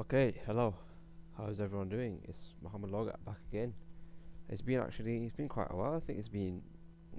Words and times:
Okay, 0.00 0.40
hello. 0.46 0.74
How's 1.36 1.60
everyone 1.60 1.90
doing? 1.90 2.22
It's 2.24 2.54
Muhammad 2.62 2.90
Logat 2.90 3.22
back 3.26 3.36
again. 3.52 3.74
It's 4.48 4.62
been 4.62 4.80
actually, 4.80 5.26
it's 5.26 5.36
been 5.36 5.50
quite 5.50 5.66
a 5.68 5.76
while. 5.76 5.94
I 5.94 6.00
think 6.00 6.18
it's 6.18 6.30
been 6.30 6.62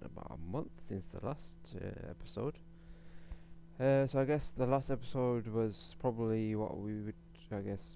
about 0.04 0.32
a 0.32 0.52
month 0.52 0.72
since 0.88 1.06
the 1.06 1.24
last 1.24 1.56
uh, 1.76 2.10
episode. 2.10 2.58
Uh, 3.80 4.08
so 4.08 4.20
I 4.20 4.26
guess 4.26 4.50
the 4.50 4.66
last 4.66 4.90
episode 4.90 5.46
was 5.48 5.96
probably 6.00 6.56
what 6.56 6.80
we 6.80 6.96
would, 6.96 7.14
I 7.52 7.60
guess, 7.60 7.96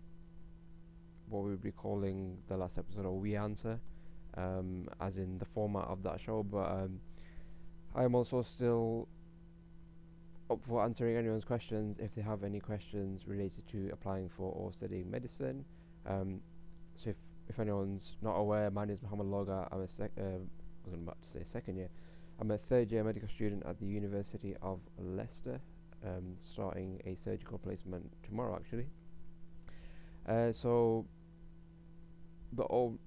what 1.28 1.44
we 1.44 1.50
would 1.50 1.64
be 1.64 1.72
calling 1.72 2.38
the 2.48 2.56
last 2.56 2.78
episode 2.78 3.08
of 3.08 3.14
We 3.14 3.36
Answer, 3.36 3.80
um, 4.38 4.88
as 5.02 5.18
in 5.18 5.40
the 5.40 5.46
format 5.46 5.86
of 5.86 6.04
that 6.04 6.22
show. 6.22 6.44
But 6.44 6.70
um, 6.70 7.00
I'm 7.96 8.14
also 8.14 8.44
still 8.44 9.08
up 10.50 10.60
for 10.66 10.84
answering 10.84 11.18
anyone's 11.18 11.46
questions 11.46 11.98
if 12.00 12.14
they 12.16 12.22
have 12.22 12.44
any 12.44 12.60
questions 12.60 13.28
related 13.28 13.68
to 13.72 13.90
applying 13.92 14.30
for 14.30 14.52
or 14.54 14.74
studying 14.74 15.10
medicine. 15.10 15.66
Um, 16.06 16.42
so 16.96 17.10
if 17.12 17.18
if 17.50 17.60
anyone's 17.60 18.16
not 18.22 18.34
aware, 18.34 18.70
my 18.72 18.86
name 18.86 18.96
is 18.96 19.02
Muhammad 19.02 19.28
Loga. 19.28 19.68
I'm 19.72 19.82
a 19.82 19.88
sec. 19.88 20.12
Uh, 20.18 20.24
I 20.24 20.90
was 20.90 20.94
about 20.94 21.22
to 21.22 21.30
say 21.30 21.44
second 21.44 21.78
year. 21.78 21.90
I'm 22.40 22.52
a 22.52 22.58
third 22.58 22.92
year 22.92 23.04
medical 23.04 23.28
student 23.30 23.64
at 23.66 23.80
the 23.80 23.86
University 23.86 24.56
of 24.62 24.80
Leicester, 24.98 25.60
um, 26.06 26.36
starting 26.38 27.02
a 27.06 27.16
surgical 27.16 27.58
placement 27.58 28.12
tomorrow 28.24 28.56
actually. 28.56 28.86
Uh, 30.28 30.52
so 30.52 31.06
the 32.54 32.64
old 32.66 33.00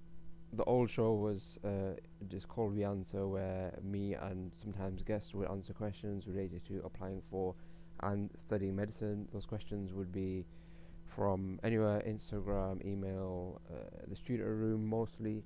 the 0.53 0.65
old 0.65 0.91
show 0.91 1.13
was 1.15 1.59
uh, 1.65 1.95
just 2.29 2.49
called 2.49 2.75
We 2.75 2.85
Answer, 2.85 3.27
where 3.27 3.73
me 3.83 4.15
and 4.15 4.53
sometimes 4.55 5.03
guests 5.03 5.35
would 5.35 5.49
answer 5.49 5.73
questions 5.73 6.27
related 6.27 6.65
to 6.67 6.83
applying 6.85 7.23
for 7.31 7.55
and 8.03 8.31
studying 8.37 8.75
medicine. 8.75 9.29
Those 9.33 9.47
questions 9.47 9.93
would 9.93 10.13
be 10.13 10.47
from 11.07 11.61
anywhere 11.63 12.03
Instagram, 12.07 12.85
email, 12.85 13.61
uh, 13.71 14.05
the 14.09 14.17
student 14.17 14.49
room 14.49 14.87
mostly. 14.87 15.45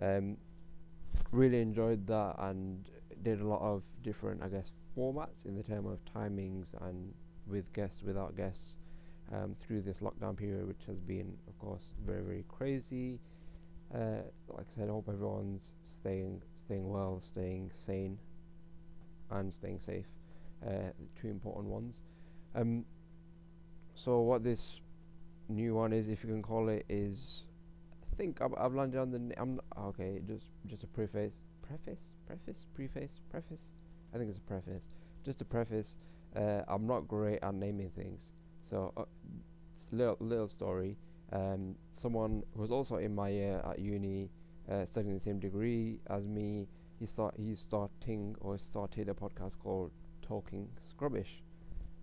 Um, 0.00 0.36
really 1.32 1.60
enjoyed 1.60 2.06
that 2.06 2.36
and 2.38 2.88
did 3.22 3.40
a 3.40 3.46
lot 3.46 3.60
of 3.60 3.84
different, 4.02 4.42
I 4.42 4.48
guess, 4.48 4.70
formats 4.96 5.44
in 5.44 5.56
the 5.56 5.62
term 5.62 5.86
of 5.86 5.98
timings 6.04 6.68
and 6.82 7.12
with 7.46 7.72
guests, 7.72 8.02
without 8.02 8.36
guests, 8.36 8.76
um, 9.32 9.54
through 9.54 9.82
this 9.82 9.98
lockdown 9.98 10.36
period, 10.36 10.66
which 10.66 10.84
has 10.86 11.00
been, 11.00 11.36
of 11.48 11.58
course, 11.58 11.90
very, 12.06 12.22
very 12.22 12.44
crazy. 12.48 13.18
Uh, 13.94 14.22
like 14.48 14.66
I 14.70 14.74
said, 14.74 14.88
I 14.88 14.92
hope 14.92 15.08
everyone's 15.08 15.72
staying 15.82 16.42
staying 16.56 16.88
well, 16.90 17.20
staying 17.22 17.70
sane, 17.74 18.18
and 19.30 19.52
staying 19.52 19.80
safe. 19.80 20.06
Uh, 20.66 20.90
two 21.20 21.28
important 21.28 21.68
ones. 21.68 22.02
Um, 22.54 22.84
so 23.94 24.20
what 24.20 24.44
this 24.44 24.80
new 25.48 25.74
one 25.74 25.92
is, 25.92 26.08
if 26.08 26.22
you 26.22 26.30
can 26.30 26.42
call 26.42 26.68
it, 26.68 26.84
is 26.88 27.44
I 28.12 28.16
think 28.16 28.40
I've, 28.42 28.54
I've 28.58 28.74
landed 28.74 29.00
on 29.00 29.10
the. 29.10 29.40
I'm 29.40 29.60
okay. 29.78 30.20
Just 30.26 30.46
just 30.66 30.82
a 30.82 30.86
preface, 30.88 31.32
preface, 31.66 32.00
preface, 32.26 32.66
preface, 32.74 33.20
preface. 33.30 33.72
I 34.14 34.18
think 34.18 34.30
it's 34.30 34.38
a 34.38 34.42
preface. 34.42 34.88
Just 35.24 35.40
a 35.40 35.44
preface. 35.44 35.96
Uh, 36.36 36.62
I'm 36.68 36.86
not 36.86 37.08
great 37.08 37.38
at 37.42 37.54
naming 37.54 37.90
things, 37.90 38.30
so 38.60 38.92
uh, 38.98 39.04
little 39.92 40.16
little 40.20 40.48
story 40.48 40.96
um, 41.32 41.74
someone 41.92 42.42
who 42.54 42.62
was 42.62 42.70
also 42.70 42.96
in 42.96 43.14
my 43.14 43.28
year 43.28 43.62
at 43.68 43.78
uni, 43.78 44.30
uh, 44.70 44.84
studying 44.84 45.14
the 45.14 45.20
same 45.20 45.38
degree 45.38 46.00
as 46.08 46.26
me. 46.26 46.68
He 46.98 47.06
start 47.06 47.34
he's 47.36 47.60
starting 47.60 48.34
or 48.40 48.58
started 48.58 49.08
a 49.08 49.14
podcast 49.14 49.58
called 49.58 49.92
Talking 50.20 50.68
Scrubbish, 50.82 51.42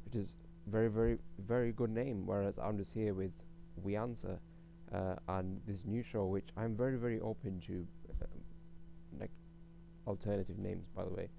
which 0.06 0.16
is 0.16 0.36
very 0.68 0.88
very 0.90 1.18
very 1.40 1.72
good 1.72 1.90
name. 1.90 2.26
Whereas 2.26 2.58
I'm 2.58 2.78
just 2.78 2.94
here 2.94 3.14
with 3.14 3.32
We 3.76 3.96
Answer, 3.96 4.40
uh, 4.94 5.16
and 5.28 5.60
this 5.68 5.86
new 5.86 6.04
show, 6.04 6.26
which 6.26 6.50
I'm 6.56 6.76
very 6.76 6.98
very 6.98 7.20
open 7.20 7.60
to, 7.68 7.86
um, 8.22 8.42
like 9.20 9.32
alternative 10.08 10.58
names 10.58 10.88
by 10.96 11.04
the 11.04 11.12
way. 11.12 11.30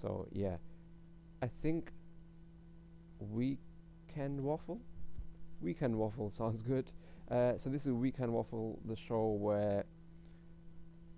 So 0.00 0.26
yeah, 0.30 0.56
I 1.42 1.46
think 1.46 1.92
Weekend 3.18 4.40
Waffle. 4.40 4.80
Weekend 5.60 5.96
Waffle 5.96 6.30
sounds 6.40 6.62
good. 6.62 6.90
Uh, 7.30 7.58
so 7.58 7.68
this 7.68 7.86
is 7.86 7.92
Weekend 7.92 8.32
Waffle, 8.32 8.78
the 8.84 8.94
show 8.94 9.30
where 9.30 9.84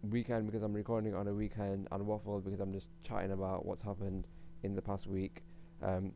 weekend 0.02 0.46
because 0.46 0.62
I'm 0.62 0.72
recording 0.72 1.14
on 1.14 1.28
a 1.28 1.34
weekend 1.34 1.86
and 1.92 2.06
waffle 2.06 2.40
because 2.40 2.60
I'm 2.60 2.72
just 2.72 2.88
chatting 3.02 3.32
about 3.32 3.66
what's 3.66 3.82
happened 3.82 4.26
in 4.62 4.74
the 4.74 4.80
past 4.80 5.06
week. 5.06 5.42
Um, 5.82 6.12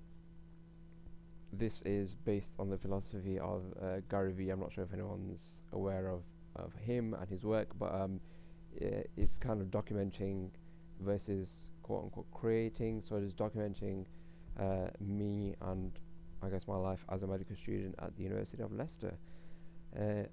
this 1.53 1.83
is 1.83 2.15
based 2.15 2.55
on 2.59 2.71
the 2.71 2.79
philosophy 2.79 3.39
of 3.39 3.65
uh, 3.83 3.97
Gary 4.09 4.33
Vee. 4.33 4.49
I'm 4.49 4.61
not 4.61 4.73
sure 4.73 4.85
if 4.85 4.95
anyone's 4.95 5.67
aware 5.73 6.09
of, 6.09 6.23
of 6.57 6.73
him 6.73 7.15
and 7.21 7.29
his 7.29 7.45
work, 7.45 7.69
but 7.79 7.95
um, 7.95 8.19
it's 8.81 9.37
kind 9.37 9.61
of 9.61 9.67
documenting 9.67 10.49
versus 11.01 11.51
quote 11.83 12.05
unquote 12.05 12.31
creating. 12.33 13.03
So 13.07 13.17
it's 13.17 13.35
documenting 13.35 14.07
uh, 14.59 14.89
me 15.01 15.55
and 15.61 15.93
I 16.43 16.49
guess 16.49 16.67
my 16.67 16.77
life 16.77 17.05
as 17.11 17.23
a 17.23 17.27
medical 17.27 17.57
student 17.57 17.95
at 17.99 18.17
the 18.17 18.23
University 18.23 18.63
of 18.63 18.73
Leicester. 18.73 19.19
Uh, 19.99 20.25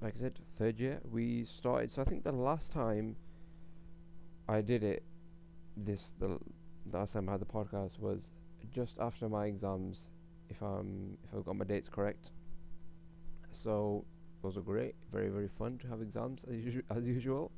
like 0.00 0.14
I 0.16 0.20
said, 0.20 0.38
third 0.56 0.78
year 0.78 1.00
we 1.10 1.44
started. 1.44 1.90
So 1.90 2.02
I 2.02 2.04
think 2.04 2.24
the 2.24 2.32
last 2.32 2.72
time 2.72 3.16
I 4.48 4.60
did 4.60 4.82
it, 4.82 5.02
this 5.76 6.12
the, 6.18 6.38
the 6.86 6.98
last 6.98 7.12
time 7.12 7.28
I 7.28 7.32
had 7.32 7.40
the 7.40 7.46
podcast 7.46 7.98
was 7.98 8.32
just 8.72 8.98
after 8.98 9.28
my 9.28 9.46
exams, 9.46 10.08
if 10.48 10.60
I'm 10.62 11.16
if 11.24 11.34
I've 11.36 11.44
got 11.44 11.56
my 11.56 11.64
dates 11.64 11.88
correct. 11.88 12.30
So 13.52 14.04
those 14.42 14.56
are 14.56 14.60
great, 14.62 14.94
very 15.12 15.28
very 15.28 15.48
fun 15.48 15.78
to 15.78 15.88
have 15.88 16.00
exams 16.00 16.44
as, 16.48 16.56
usu- 16.56 16.82
as 16.90 17.04
usual. 17.04 17.50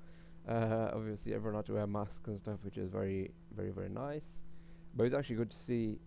Uh, 0.49 0.91
obviously, 0.95 1.35
everyone 1.35 1.57
had 1.57 1.67
to 1.67 1.75
wear 1.75 1.87
masks 1.87 2.27
and 2.27 2.39
stuff, 2.39 2.59
which 2.65 2.79
is 2.79 2.89
very 2.89 3.31
very 3.55 3.71
very 3.71 3.89
nice. 3.91 4.45
But 4.95 5.05
it 5.05 5.07
was 5.07 5.15
actually 5.15 5.37
good 5.37 5.51
to 5.51 5.57
see 5.57 5.99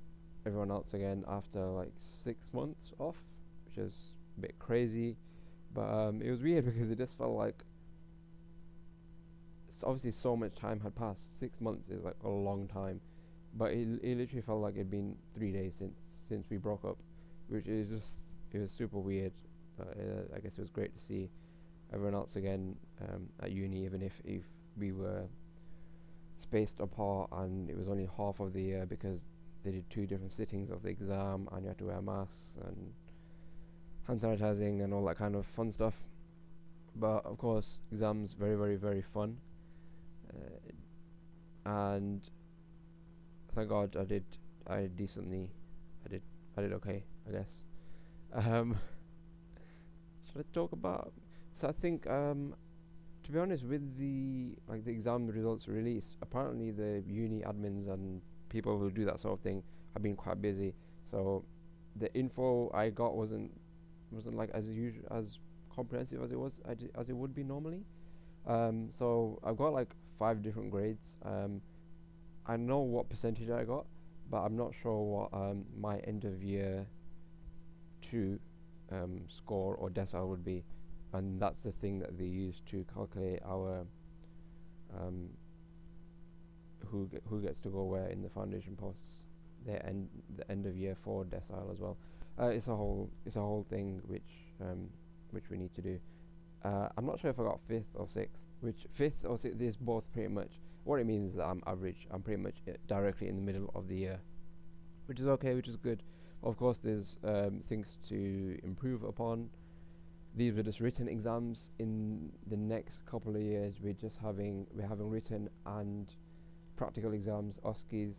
everyone 0.46 0.72
else 0.72 0.94
again 0.94 1.24
after 1.28 1.64
like 1.66 1.94
six 1.96 2.52
months 2.54 2.92
off 3.00 3.16
which 3.76 3.86
is 3.86 3.94
a 4.38 4.42
bit 4.42 4.56
crazy. 4.60 5.18
But 5.74 5.90
um, 5.90 6.22
it 6.22 6.30
was 6.30 6.42
weird 6.42 6.66
because 6.74 6.90
it 6.92 6.98
just 6.98 7.18
felt 7.18 7.32
like 7.36 7.64
s- 9.70 9.84
obviously 9.86 10.12
so 10.12 10.36
much 10.36 10.56
time 10.56 10.80
had 10.80 10.96
passed. 10.96 11.40
Six 11.40 11.62
months 11.62 11.90
is 11.90 12.04
like 12.04 12.16
a 12.24 12.30
long 12.30 12.68
time, 12.68 13.02
but 13.56 13.72
it 13.72 13.88
it 14.04 14.18
literally 14.18 14.42
felt 14.42 14.62
like 14.62 14.76
it'd 14.76 14.92
been 14.92 15.16
three 15.36 15.52
days 15.52 15.74
since 15.78 15.98
since 16.28 16.50
we 16.50 16.58
broke 16.58 16.86
up, 16.86 16.98
which 17.48 17.68
is 17.68 17.90
just 17.90 18.26
it 18.52 18.60
was 18.60 18.72
super 18.72 19.00
weird. 19.00 19.34
But 19.78 19.98
uh, 19.98 20.36
I 20.36 20.40
guess 20.40 20.54
it 20.58 20.62
was 20.62 20.70
great 20.70 20.94
to 20.94 21.04
see 21.04 21.30
everyone 21.92 22.16
else 22.16 22.36
again 22.36 22.76
um, 23.02 23.28
at 23.42 23.52
uni, 23.52 23.86
even 23.86 24.02
if 24.02 24.22
if 24.26 24.44
we 24.78 24.92
were 24.92 25.24
spaced 26.40 26.80
apart 26.80 27.30
and 27.32 27.70
it 27.70 27.78
was 27.78 27.88
only 27.88 28.08
half 28.18 28.40
of 28.40 28.54
the 28.54 28.62
year 28.62 28.86
because 28.86 29.22
they 29.64 29.72
did 29.72 29.90
two 29.90 30.06
different 30.06 30.32
sittings 30.32 30.70
of 30.70 30.84
the 30.84 30.90
exam 30.90 31.48
and 31.54 31.64
you 31.64 31.70
had 31.70 31.78
to 31.78 31.86
wear 31.86 32.02
masks 32.02 32.58
and 32.66 32.92
hand 34.08 34.22
sanitizing 34.22 34.84
and 34.84 34.94
all 34.94 35.04
that 35.06 35.18
kind 35.18 35.36
of 35.36 35.46
fun 35.46 35.72
stuff. 35.72 35.96
But 36.96 37.26
of 37.26 37.38
course, 37.38 37.80
exams 37.92 38.34
very 38.34 38.56
very 38.56 38.76
very 38.76 39.02
fun, 39.02 39.38
uh, 40.30 41.70
and 41.70 42.22
thank 43.56 43.70
God 43.70 43.96
I 44.00 44.04
did 44.04 44.26
I 44.68 44.82
did 44.82 44.96
decently. 44.96 45.52
I 46.06 46.10
did 46.10 46.22
I 46.58 46.62
did 46.62 46.74
okay 46.74 47.04
I 47.28 47.32
guess. 47.32 47.52
Um, 48.34 48.78
should 50.32 50.42
I 50.42 50.46
talk 50.54 50.72
about? 50.72 51.14
So 51.54 51.68
I 51.68 51.72
think 51.72 52.06
um, 52.08 52.56
to 53.24 53.32
be 53.32 53.40
honest, 53.40 53.64
with 53.64 53.98
the 53.98 54.58
like 54.68 54.84
the 54.84 54.92
exam 54.92 55.28
results 55.28 55.68
release, 55.68 56.18
apparently 56.22 56.72
the 56.72 57.04
uni 57.08 57.42
admins 57.42 57.92
and 57.92 58.22
people 58.50 58.78
who 58.78 58.92
do 58.92 59.06
that 59.06 59.20
sort 59.20 59.34
of 59.34 59.40
thing 59.40 59.64
have 59.94 60.04
been 60.04 60.16
quite 60.16 60.42
busy. 60.42 60.76
So 61.10 61.44
the 61.96 62.14
info 62.14 62.72
I 62.74 62.90
got 62.90 63.16
wasn't 63.16 63.52
wasn't 64.14 64.38
like 64.38 64.50
as 64.54 64.68
usual 64.68 65.04
as 65.12 65.38
comprehensive 65.74 66.22
as 66.24 66.32
it 66.32 66.40
was 66.40 66.54
as 66.98 67.10
it 67.10 67.16
would 67.16 67.34
be 67.34 67.44
normally. 67.44 67.84
Um, 68.46 68.90
so 68.90 69.40
I've 69.44 69.58
got 69.58 69.74
like 69.74 69.90
five 70.20 70.42
different 70.42 70.72
grades. 70.72 71.16
Um, 71.26 71.62
I 72.46 72.58
know 72.58 72.80
what 72.80 73.10
percentage 73.10 73.50
I 73.50 73.64
got, 73.64 73.86
but 74.30 74.42
I'm 74.42 74.58
not 74.58 74.74
sure 74.82 75.02
what 75.02 75.34
um, 75.34 75.66
my 75.80 75.98
end 76.00 76.26
of 76.26 76.44
year 76.44 76.86
two 78.02 78.40
um, 78.92 79.22
score 79.28 79.76
or 79.76 79.90
decile 79.90 80.28
would 80.28 80.44
be, 80.44 80.64
and 81.14 81.40
that's 81.40 81.64
the 81.64 81.72
thing 81.72 82.00
that 82.00 82.18
they 82.18 82.26
use 82.26 82.62
to 82.68 82.86
calculate 82.94 83.40
our 83.46 83.86
um, 85.00 85.30
who 86.86 87.10
who 87.30 87.42
gets 87.42 87.60
to 87.62 87.70
go 87.70 87.84
where 87.84 88.08
in 88.08 88.22
the 88.22 88.30
foundation 88.30 88.76
posts. 88.76 89.24
The 89.66 89.84
end 89.86 90.10
the 90.36 90.50
end 90.52 90.66
of 90.66 90.76
year 90.76 90.96
four 90.96 91.24
decile 91.24 91.72
as 91.72 91.80
well. 91.80 91.98
Uh, 92.40 92.48
it's 92.48 92.68
a 92.68 92.76
whole 92.76 93.10
it's 93.26 93.36
a 93.36 93.40
whole 93.40 93.66
thing 93.70 94.02
which 94.08 94.52
um, 94.62 94.90
which 95.32 95.50
we 95.50 95.58
need 95.58 95.74
to 95.76 95.82
do. 95.82 96.00
Uh, 96.64 96.88
I'm 96.98 97.06
not 97.06 97.20
sure 97.20 97.30
if 97.30 97.40
I 97.40 97.44
got 97.44 97.60
fifth 97.68 97.94
or 97.96 98.08
sixth. 98.08 98.46
Which 98.62 98.88
fifth 98.92 99.26
or 99.26 99.38
sixth 99.38 99.62
is 99.62 99.78
both 99.78 100.10
pretty 100.14 100.30
much. 100.30 100.62
What 100.86 101.00
it 101.00 101.06
means 101.06 101.32
is 101.32 101.38
that 101.38 101.46
I'm 101.46 101.62
average. 101.68 102.08
I'm 102.12 102.22
pretty 102.22 102.42
much 102.42 102.56
uh, 102.68 102.74
directly 102.88 103.28
in 103.28 103.36
the 103.36 103.42
middle 103.42 103.72
of 103.76 103.88
the 103.88 103.96
year, 103.96 104.20
which 105.06 105.20
is 105.20 105.28
okay, 105.28 105.54
which 105.54 105.68
is 105.68 105.76
good. 105.76 106.04
Of 106.42 106.58
course, 106.58 106.80
there's 106.80 107.18
um, 107.24 107.62
things 107.68 107.98
to 108.10 108.60
improve 108.64 109.04
upon. 109.04 109.50
These 110.36 110.58
are 110.58 110.64
just 110.64 110.80
written 110.80 111.08
exams. 111.08 111.70
In 111.80 112.32
the 112.48 112.58
next 112.58 113.06
couple 113.06 113.36
of 113.36 113.42
years, 113.42 113.76
we're 113.82 113.94
just 113.94 114.18
having 114.18 114.66
we're 114.74 114.88
having 114.88 115.10
written 115.10 115.50
and 115.66 116.12
practical 116.76 117.14
exams, 117.14 117.60
OSCEs. 117.64 118.16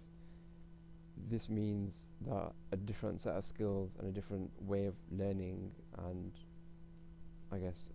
This 1.31 1.49
means 1.49 2.13
that 2.27 2.53
a 2.73 2.77
different 2.77 3.21
set 3.21 3.35
of 3.35 3.47
skills 3.47 3.97
and 3.99 4.09
a 4.09 4.13
different 4.13 4.51
way 4.61 4.87
of 4.87 4.95
learning 5.11 5.71
and 6.07 6.33
I 7.53 7.59
guess 7.59 7.87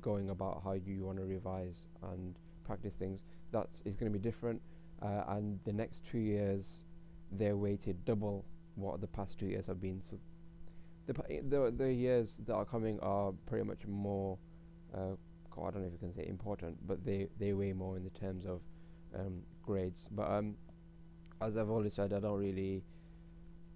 going 0.00 0.30
about 0.30 0.62
how 0.64 0.72
you 0.72 1.04
want 1.04 1.18
to 1.18 1.24
revise 1.24 1.86
and 2.12 2.34
practice 2.64 2.94
things 2.96 3.24
that's 3.52 3.80
is 3.84 3.96
going 3.96 4.12
to 4.12 4.18
be 4.18 4.22
different. 4.22 4.60
Uh, 5.02 5.22
and 5.28 5.58
the 5.64 5.72
next 5.72 6.04
two 6.04 6.18
years 6.18 6.84
they're 7.32 7.56
weighted 7.56 8.04
double 8.04 8.44
what 8.76 9.00
the 9.00 9.06
past 9.06 9.38
two 9.38 9.46
years 9.46 9.66
have 9.66 9.80
been. 9.80 10.02
So 10.02 10.18
the 11.06 11.12
the, 11.48 11.74
the 11.76 11.92
years 11.92 12.40
that 12.46 12.54
are 12.54 12.64
coming 12.64 12.98
are 13.00 13.32
pretty 13.46 13.64
much 13.64 13.86
more 13.86 14.38
uh, 14.94 15.14
I 15.56 15.70
don't 15.70 15.82
know 15.82 15.86
if 15.86 15.92
you 15.92 15.98
can 15.98 16.14
say 16.14 16.26
important 16.26 16.76
but 16.86 17.04
they 17.04 17.28
they 17.38 17.52
weigh 17.52 17.72
more 17.72 17.96
in 17.96 18.04
the 18.04 18.10
terms 18.10 18.44
of 18.46 18.60
um, 19.14 19.42
grades. 19.62 20.08
But 20.10 20.30
um, 20.30 20.56
as 21.44 21.56
I've 21.56 21.70
always 21.70 21.94
said 21.94 22.12
I 22.12 22.20
don't 22.20 22.38
really 22.38 22.82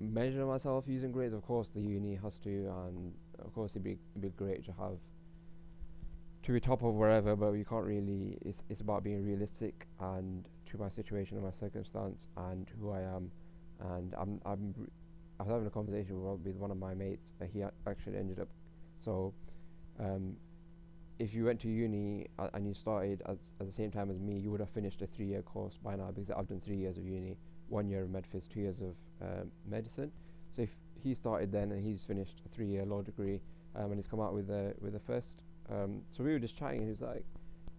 measure 0.00 0.46
myself 0.46 0.84
using 0.86 1.10
grades 1.12 1.34
of 1.34 1.42
course 1.42 1.70
the 1.70 1.80
uni 1.80 2.14
has 2.22 2.38
to 2.38 2.50
and 2.86 3.12
of 3.40 3.52
course 3.54 3.72
it'd 3.72 3.84
be, 3.84 3.98
it'd 4.14 4.22
be 4.22 4.28
great 4.44 4.64
to 4.64 4.72
have 4.72 4.98
to 6.48 6.52
be 6.52 6.60
top 6.60 6.82
of 6.82 6.94
wherever, 6.94 7.36
but 7.36 7.52
you 7.52 7.64
can't 7.64 7.84
really. 7.84 8.38
It's 8.40 8.62
it's 8.70 8.80
about 8.80 9.04
being 9.04 9.22
realistic 9.22 9.86
and 10.00 10.48
to 10.70 10.78
my 10.78 10.88
situation 10.88 11.36
and 11.36 11.44
my 11.44 11.52
circumstance 11.52 12.28
and 12.36 12.66
who 12.80 12.90
I 12.90 13.02
am, 13.02 13.30
and 13.80 14.14
I'm 14.18 14.40
I'm. 14.46 14.74
I 15.38 15.42
was 15.42 15.52
having 15.52 15.66
a 15.66 15.70
conversation 15.70 16.20
with, 16.42 16.56
one 16.56 16.70
of 16.70 16.78
my 16.78 16.94
mates. 16.94 17.32
Uh, 17.40 17.44
he 17.44 17.62
actually 17.86 18.16
ended 18.16 18.40
up, 18.40 18.48
so, 18.96 19.32
um, 20.00 20.34
if 21.20 21.32
you 21.32 21.44
went 21.44 21.60
to 21.60 21.68
uni 21.68 22.26
uh, 22.40 22.48
and 22.54 22.66
you 22.66 22.74
started 22.74 23.22
at 23.28 23.36
the 23.60 23.70
same 23.70 23.92
time 23.92 24.10
as 24.10 24.18
me, 24.18 24.36
you 24.36 24.50
would 24.50 24.58
have 24.58 24.70
finished 24.70 25.00
a 25.00 25.06
three-year 25.06 25.42
course 25.42 25.78
by 25.84 25.94
now 25.94 26.10
because 26.10 26.30
I've 26.30 26.48
done 26.48 26.60
three 26.60 26.78
years 26.78 26.96
of 26.96 27.04
uni, 27.04 27.36
one 27.68 27.88
year 27.88 28.02
of 28.02 28.08
medphys, 28.08 28.48
two 28.48 28.60
years 28.60 28.76
of 28.80 28.94
um, 29.22 29.50
medicine. 29.66 30.10
So 30.54 30.62
if 30.62 30.72
he 31.02 31.14
started 31.14 31.52
then 31.52 31.72
and 31.72 31.84
he's 31.84 32.04
finished 32.04 32.42
a 32.44 32.48
three-year 32.48 32.84
law 32.84 33.02
degree, 33.02 33.40
um, 33.76 33.86
and 33.86 33.96
he's 33.96 34.06
come 34.06 34.20
out 34.20 34.34
with 34.34 34.50
a 34.50 34.74
with 34.80 34.94
a 34.94 35.00
first 35.00 35.42
um, 35.70 36.02
so 36.10 36.24
we 36.24 36.32
were 36.32 36.38
just 36.38 36.56
chatting, 36.56 36.80
and 36.80 36.88
he's 36.88 37.00
like, 37.00 37.24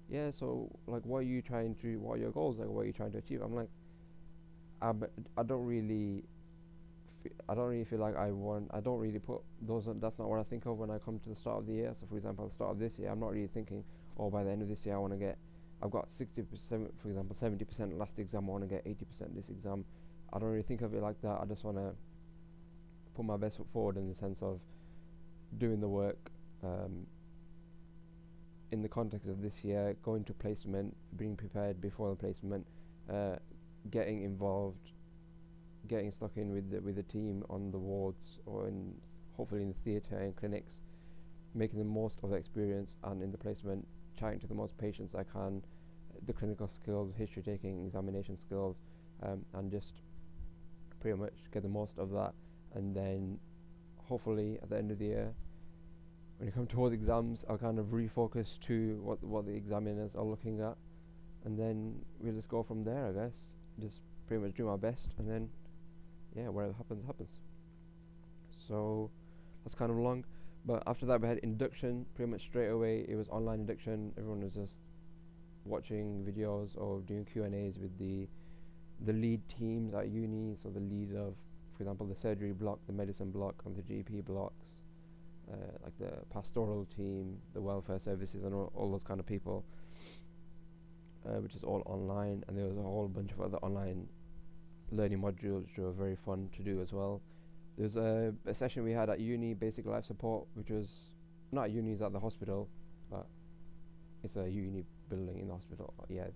"Yeah, 0.10 0.32
so 0.32 0.70
like, 0.88 1.04
what 1.06 1.20
are 1.20 1.24
you 1.24 1.42
trying 1.42 1.76
to? 1.76 1.98
What 2.00 2.14
are 2.16 2.22
your 2.22 2.32
goals? 2.32 2.58
Like, 2.58 2.70
what 2.70 2.82
are 2.82 2.86
you 2.86 2.94
trying 2.94 3.12
to 3.14 3.18
achieve?" 3.18 3.42
I'm 3.42 3.56
like, 3.56 3.70
I'm, 4.82 5.04
I 5.38 5.44
don't 5.44 5.66
really, 5.66 6.24
I 7.48 7.56
don't 7.56 7.66
really 7.66 7.86
feel 7.86 8.00
like 8.00 8.16
I 8.16 8.32
want. 8.32 8.70
I 8.72 8.80
don't 8.80 9.00
really 9.00 9.20
put 9.20 9.42
those. 9.62 9.88
On, 9.88 10.00
that's 10.00 10.20
not 10.20 10.30
what 10.30 10.40
I 10.40 10.44
think 10.44 10.66
of 10.66 10.78
when 10.78 10.92
I 10.92 11.00
come 11.00 11.20
to 11.20 11.30
the 11.30 11.36
start 11.36 11.58
of 11.58 11.68
the 11.68 11.74
year. 11.74 11.94
So, 12.00 12.06
for 12.08 12.18
example, 12.18 12.48
the 12.48 12.54
start 12.54 12.72
of 12.72 12.80
this 12.80 13.00
year, 13.00 13.10
I'm 13.10 13.20
not 13.20 13.32
really 13.32 13.48
thinking, 13.48 13.84
"Oh, 14.20 14.30
by 14.30 14.44
the 14.44 14.52
end 14.52 14.62
of 14.62 14.70
this 14.70 14.86
year, 14.86 14.96
I 14.96 15.00
want 15.00 15.14
to 15.14 15.20
get." 15.20 15.38
I've 15.82 15.92
got 15.92 16.10
60%, 16.10 16.46
for 16.98 17.10
example, 17.10 17.36
70% 17.40 17.98
last 17.98 18.20
exam. 18.20 18.46
I 18.46 18.52
want 18.52 18.64
to 18.64 18.68
get 18.68 18.86
80% 18.86 19.36
this 19.36 19.50
exam. 19.50 19.86
I 20.34 20.40
don't 20.40 20.50
really 20.50 20.64
think 20.64 20.82
of 20.82 20.94
it 20.94 21.02
like 21.02 21.22
that. 21.22 21.40
I 21.42 21.46
just 21.46 21.64
want 21.64 21.78
to 21.78 21.92
put 23.16 23.26
my 23.26 23.38
best 23.38 23.58
foot 23.58 23.70
forward 23.72 23.98
in 23.98 24.08
the 24.08 24.14
sense 24.14 24.42
of 24.42 24.60
doing 25.58 25.80
the 25.80 25.88
work. 25.88 26.32
Um, 26.64 27.08
in 28.72 28.82
the 28.82 28.90
context 28.90 29.28
of 29.28 29.42
this 29.42 29.64
year, 29.64 29.96
going 30.04 30.24
to 30.26 30.34
placement, 30.34 30.96
being 31.18 31.36
prepared 31.36 31.82
before 31.82 32.10
the 32.12 32.16
placement, 32.16 32.68
uh, 33.12 33.36
getting 33.90 34.24
involved, 34.24 34.92
getting 35.88 36.12
stuck 36.12 36.32
in 36.36 36.52
with 36.52 36.70
the, 36.70 36.80
with 36.82 36.96
the 36.96 37.04
team 37.04 37.44
on 37.50 37.72
the 37.72 37.78
wards 37.78 38.40
or 38.46 38.68
in 38.68 38.94
hopefully 39.36 39.62
in 39.62 39.70
the 39.70 39.80
theatre 39.86 40.18
and 40.18 40.36
clinics, 40.36 40.82
making 41.56 41.80
the 41.80 41.86
most 41.86 42.20
of 42.24 42.30
the 42.30 42.36
experience 42.36 42.96
and 43.06 43.24
in 43.24 43.32
the 43.32 43.38
placement, 43.38 43.88
chatting 44.20 44.40
to 44.40 44.48
the 44.48 44.56
most 44.56 44.78
patients 44.78 45.16
I 45.16 45.24
can, 45.24 45.62
the 46.26 46.34
clinical 46.34 46.68
skills, 46.68 47.14
history 47.18 47.44
taking, 47.44 47.86
examination 47.86 48.38
skills, 48.38 48.82
um, 49.24 49.46
and 49.54 49.72
just 49.72 49.94
pretty 51.00 51.18
much 51.18 51.34
get 51.54 51.64
the 51.64 51.70
most 51.70 51.98
of 51.98 52.12
that, 52.12 52.34
and 52.76 52.96
then 52.96 53.40
hopefully 54.08 54.60
at 54.62 54.70
the 54.70 54.78
end 54.78 54.92
of 54.92 55.00
the 55.00 55.06
year 55.06 55.34
when 56.40 56.48
you 56.48 56.54
come 56.54 56.68
towards 56.68 56.94
exams, 56.94 57.44
I'll 57.50 57.58
kind 57.58 57.80
of 57.80 57.88
refocus 57.88 58.58
to 58.62 59.02
what 59.04 59.22
what 59.22 59.46
the 59.46 59.52
examiners 59.52 60.16
are 60.16 60.24
looking 60.24 60.62
at, 60.62 60.78
and 61.44 61.60
then 61.60 61.96
we'll 62.18 62.34
just 62.34 62.48
go 62.48 62.64
from 62.64 62.86
there. 62.86 63.08
I 63.08 63.12
guess 63.12 63.56
just 63.78 63.98
pretty 64.26 64.42
much 64.42 64.54
do 64.54 64.66
my 64.66 64.78
best, 64.78 65.10
and 65.18 65.30
then 65.30 65.50
yeah, 66.34 66.48
whatever 66.48 66.74
happens, 66.78 67.06
happens. 67.06 67.42
So 68.70 69.12
that's 69.66 69.76
kind 69.76 69.92
of 69.92 69.98
long, 69.98 70.24
but 70.66 70.84
after 70.88 71.06
that 71.08 71.22
we 71.22 71.28
had 71.28 71.38
induction. 71.40 72.06
Pretty 72.16 72.32
much 72.32 72.42
straight 72.42 72.70
away, 72.70 73.06
it 73.08 73.16
was 73.16 73.30
online 73.30 73.62
induction. 73.62 74.14
Everyone 74.18 74.44
was 74.44 74.54
just 74.54 74.80
watching 75.66 76.26
videos 76.28 76.70
or 76.78 77.02
doing 77.02 77.26
Q 77.26 77.44
and 77.44 77.56
A's 77.56 77.78
with 77.78 77.98
the 77.98 78.28
the 79.06 79.14
lead 79.14 79.42
teams 79.48 79.94
at 79.94 80.10
uni. 80.10 80.56
So 80.62 80.70
the 80.70 80.80
lead 80.80 81.16
of, 81.16 81.36
for 81.76 81.84
example, 81.84 82.06
the 82.06 82.16
surgery 82.16 82.52
block, 82.52 82.80
the 82.88 82.94
medicine 82.94 83.32
block, 83.32 83.56
and 83.66 83.76
the 83.76 83.82
GP 83.82 84.26
blocks 84.26 84.66
uh, 85.52 85.56
like 85.84 85.98
the 86.00 86.12
pastoral 86.34 86.88
team, 86.96 87.38
the 87.54 87.62
welfare 87.62 88.00
services, 88.00 88.44
and 88.44 88.54
all, 88.54 88.72
all 88.76 88.92
those 88.92 89.04
kind 89.04 89.20
of 89.20 89.26
people, 89.26 89.66
uh, 91.28 91.40
which 91.40 91.56
is 91.56 91.64
all 91.64 91.82
online. 91.86 92.44
And 92.48 92.58
there 92.58 92.66
was 92.66 92.78
a 92.78 92.82
whole 92.82 93.08
bunch 93.08 93.32
of 93.32 93.42
other 93.42 93.58
online 93.58 94.08
learning 94.92 95.20
modules 95.20 95.68
which 95.68 95.78
were 95.78 95.92
very 95.92 96.16
fun 96.16 96.50
to 96.58 96.64
do 96.64 96.82
as 96.82 96.94
well. 96.94 97.22
There 97.80 97.86
was 97.86 97.96
a, 97.96 98.34
a 98.46 98.54
session 98.54 98.84
we 98.84 98.92
had 98.92 99.10
at 99.10 99.22
uni, 99.22 99.54
basic 99.54 99.86
life 99.86 100.04
support, 100.04 100.46
which 100.56 100.70
was 100.70 100.90
not 101.54 101.64
at 101.64 101.72
uni, 101.72 101.94
it's 101.94 102.02
at 102.02 102.12
the 102.12 102.20
hospital, 102.20 102.68
but 103.10 103.26
it's 104.22 104.36
a 104.36 104.50
uni 104.50 104.84
building 105.08 105.40
in 105.40 105.48
the 105.48 105.54
hospital. 105.54 105.94
Yeah, 106.10 106.28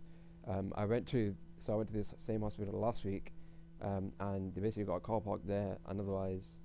um, 0.48 0.72
I 0.78 0.86
went 0.86 1.06
to 1.10 1.36
so 1.60 1.74
I 1.74 1.76
went 1.76 1.90
to 1.90 1.94
this 1.94 2.14
same 2.26 2.44
hospital 2.44 2.80
last 2.80 3.04
week, 3.04 3.34
um, 3.82 4.14
and 4.22 4.56
they 4.56 4.62
basically 4.62 4.86
got 4.86 4.96
a 4.96 5.00
car 5.02 5.20
park 5.20 5.42
there, 5.44 5.78
and 5.90 6.00
otherwise 6.00 6.56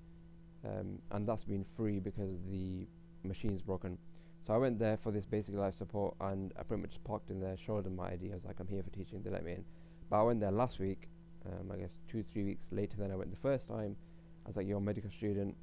um, 0.64 1.00
and 1.10 1.26
that's 1.26 1.42
been 1.42 1.64
free 1.64 1.98
because 1.98 2.38
the 2.48 2.86
machine's 3.24 3.62
broken. 3.62 3.98
So 4.46 4.54
I 4.54 4.58
went 4.58 4.78
there 4.78 4.96
for 4.96 5.10
this 5.10 5.26
basic 5.26 5.56
life 5.56 5.74
support, 5.74 6.14
and 6.20 6.52
I 6.56 6.62
pretty 6.62 6.82
much 6.82 7.02
parked 7.02 7.30
in 7.30 7.40
there, 7.40 7.56
showed 7.56 7.82
them 7.82 7.96
my 7.96 8.12
ID. 8.12 8.30
I 8.30 8.34
was 8.36 8.44
like, 8.44 8.60
I'm 8.60 8.68
here 8.68 8.84
for 8.84 8.90
teaching. 8.90 9.22
They 9.24 9.30
let 9.30 9.44
me 9.44 9.54
in. 9.54 9.64
But 10.08 10.20
I 10.20 10.22
went 10.22 10.38
there 10.38 10.52
last 10.52 10.78
week. 10.78 11.08
Um, 11.46 11.72
I 11.72 11.78
guess 11.78 11.98
two, 12.08 12.22
three 12.32 12.44
weeks 12.44 12.68
later 12.70 12.96
than 12.96 13.10
I 13.10 13.16
went 13.16 13.32
the 13.32 13.36
first 13.36 13.66
time. 13.66 13.96
I 14.48 14.50
was 14.50 14.56
like, 14.56 14.66
you're 14.66 14.78
a 14.78 14.80
medical 14.80 15.10
student. 15.10 15.54